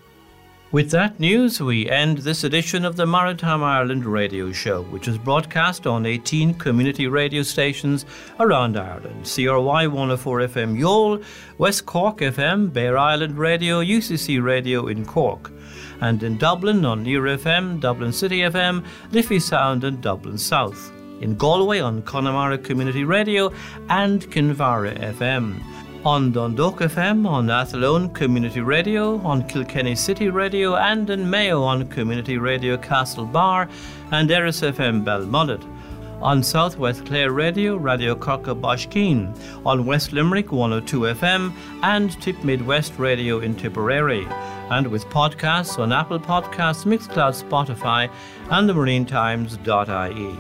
With 0.73 0.91
that 0.91 1.21
news, 1.21 1.61
we 1.61 1.89
end 1.89 2.19
this 2.19 2.43
edition 2.43 2.85
of 2.85 2.97
the 2.97 3.07
Maritime 3.07 3.63
Ireland 3.63 4.05
radio 4.05 4.51
show, 4.51 4.83
which 4.83 5.07
is 5.07 5.19
broadcast 5.19 5.87
on 5.87 6.05
18 6.05 6.55
community 6.55 7.07
radio 7.07 7.45
stations 7.45 8.05
around 8.41 8.77
Ireland 8.77 9.25
CRY 9.25 9.87
104 9.87 10.41
FM 10.41 10.77
Youghal, 10.77 11.25
West 11.59 11.87
Cork 11.87 12.19
FM, 12.19 12.73
Bere 12.73 12.99
Island 12.99 13.39
Radio, 13.39 13.81
UCC 13.81 14.43
Radio 14.43 14.89
in 14.89 15.07
Cork 15.07 15.53
and 16.01 16.23
in 16.23 16.37
Dublin 16.37 16.85
on 16.85 17.03
Near 17.03 17.23
FM, 17.23 17.81
Dublin 17.81 18.13
City 18.13 18.39
FM, 18.41 18.85
Liffey 19.13 19.39
Sound, 19.39 19.85
and 19.85 20.01
Dublin 20.01 20.39
South. 20.39 20.93
In 21.21 21.37
Galway 21.37 21.81
on 21.81 22.03
Connemara 22.03 22.59
Community 22.59 23.05
Radio 23.05 23.53
and 23.89 24.23
Kinvara 24.31 24.99
FM. 25.15 25.63
On 26.05 26.31
Dundalk 26.31 26.79
FM, 26.81 27.27
on 27.27 27.51
Athlone 27.51 28.11
Community 28.11 28.61
Radio, 28.61 29.19
on 29.23 29.49
Kilkenny 29.49 29.95
City 29.97 30.29
Radio, 30.29 30.77
and 30.77 31.09
in 31.11 31.29
Mayo 31.29 31.63
on 31.63 31.89
Community 31.89 32.39
Radio 32.39 32.77
Castlebar 32.77 33.69
and 34.13 34.31
Erris 34.31 34.63
FM 34.63 35.05
Belmullet 35.05 35.76
on 36.21 36.43
Southwest 36.43 37.07
Clare 37.07 37.33
Radio, 37.33 37.77
Radio 37.77 38.15
Corca 38.15 38.55
Baiscinn, 38.55 39.35
on 39.65 39.87
West 39.87 40.13
Limerick 40.13 40.53
102 40.53 41.01
FM, 41.01 41.53
and 41.83 42.21
Tip 42.23 42.43
Midwest 42.43 42.99
Radio 42.99 43.41
in 43.41 43.55
Tipperary, 43.55 44.27
and 44.71 44.87
with 44.87 45.07
podcasts 45.07 45.79
on 45.79 45.93
Apple 45.93 46.19
Podcasts, 46.19 46.85
Mixcloud, 46.85 47.43
Spotify, 47.43 48.11
and 48.51 48.69
the 48.69 48.73
MarineTimes.ie. 48.73 50.33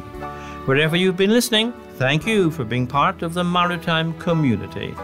Wherever 0.67 0.97
you've 0.97 1.17
been 1.17 1.31
listening, 1.31 1.73
thank 1.95 2.27
you 2.27 2.51
for 2.51 2.65
being 2.65 2.87
part 2.87 3.23
of 3.23 3.35
the 3.35 3.45
maritime 3.45 4.12
community. 4.19 4.95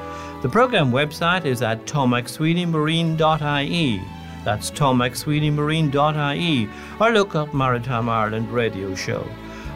The 0.43 0.49
program 0.49 0.91
website 0.91 1.45
is 1.45 1.63
at 1.63 1.87
tommcsweeneymarine.ie. 1.87 4.03
That's 4.45 4.73
tommcsweeneymarine.ie, 4.73 6.69
or 6.99 7.13
look 7.13 7.37
up 7.37 7.55
Maritime 7.55 8.09
Ireland 8.09 8.51
Radio 8.51 8.93
Show. 8.97 9.25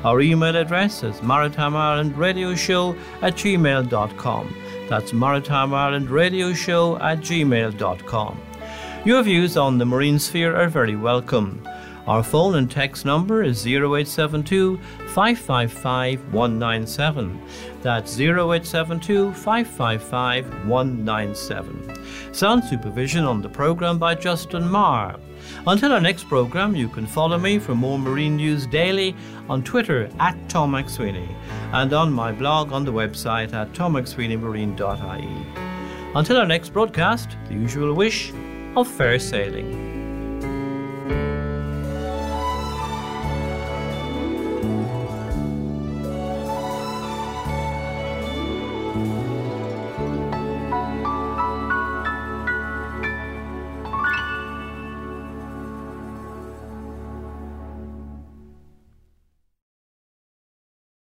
Our 0.04 0.20
email 0.20 0.56
address 0.56 1.02
is 1.02 1.16
maritimeirelandradioshow 1.20 2.98
at 3.22 3.34
gmail.com. 3.34 4.56
That's 4.88 5.12
maritimeirelandradioshow 5.12 7.00
at 7.00 7.18
gmail.com. 7.18 8.40
Your 9.04 9.22
views 9.22 9.56
on 9.56 9.78
the 9.78 9.86
marine 9.86 10.18
sphere 10.18 10.56
are 10.56 10.68
very 10.68 10.96
welcome. 10.96 11.66
Our 12.06 12.22
phone 12.22 12.54
and 12.54 12.70
text 12.70 13.04
number 13.04 13.42
is 13.42 13.66
0872 13.66 14.78
555 15.08 16.32
197. 16.32 17.40
That's 17.82 18.18
0872 18.20 19.32
555 19.32 20.68
197. 20.68 22.05
Sound 22.36 22.64
supervision 22.64 23.24
on 23.24 23.40
the 23.40 23.48
programme 23.48 23.98
by 23.98 24.14
Justin 24.14 24.68
Marr. 24.68 25.18
Until 25.66 25.90
our 25.92 26.02
next 26.02 26.24
programme, 26.24 26.76
you 26.76 26.86
can 26.86 27.06
follow 27.06 27.38
me 27.38 27.58
for 27.58 27.74
more 27.74 27.98
marine 27.98 28.36
news 28.36 28.66
daily 28.66 29.16
on 29.48 29.62
Twitter 29.64 30.10
at 30.20 30.36
Tom 30.46 30.72
McSweeney 30.72 31.34
and 31.72 31.94
on 31.94 32.12
my 32.12 32.32
blog 32.32 32.72
on 32.72 32.84
the 32.84 32.92
website 32.92 33.54
at 33.54 33.72
tommcsweeneymarine.ie. 33.72 35.46
Until 36.14 36.36
our 36.36 36.44
next 36.44 36.74
broadcast, 36.74 37.38
the 37.48 37.54
usual 37.54 37.94
wish 37.94 38.34
of 38.76 38.86
fair 38.86 39.18
sailing. 39.18 39.95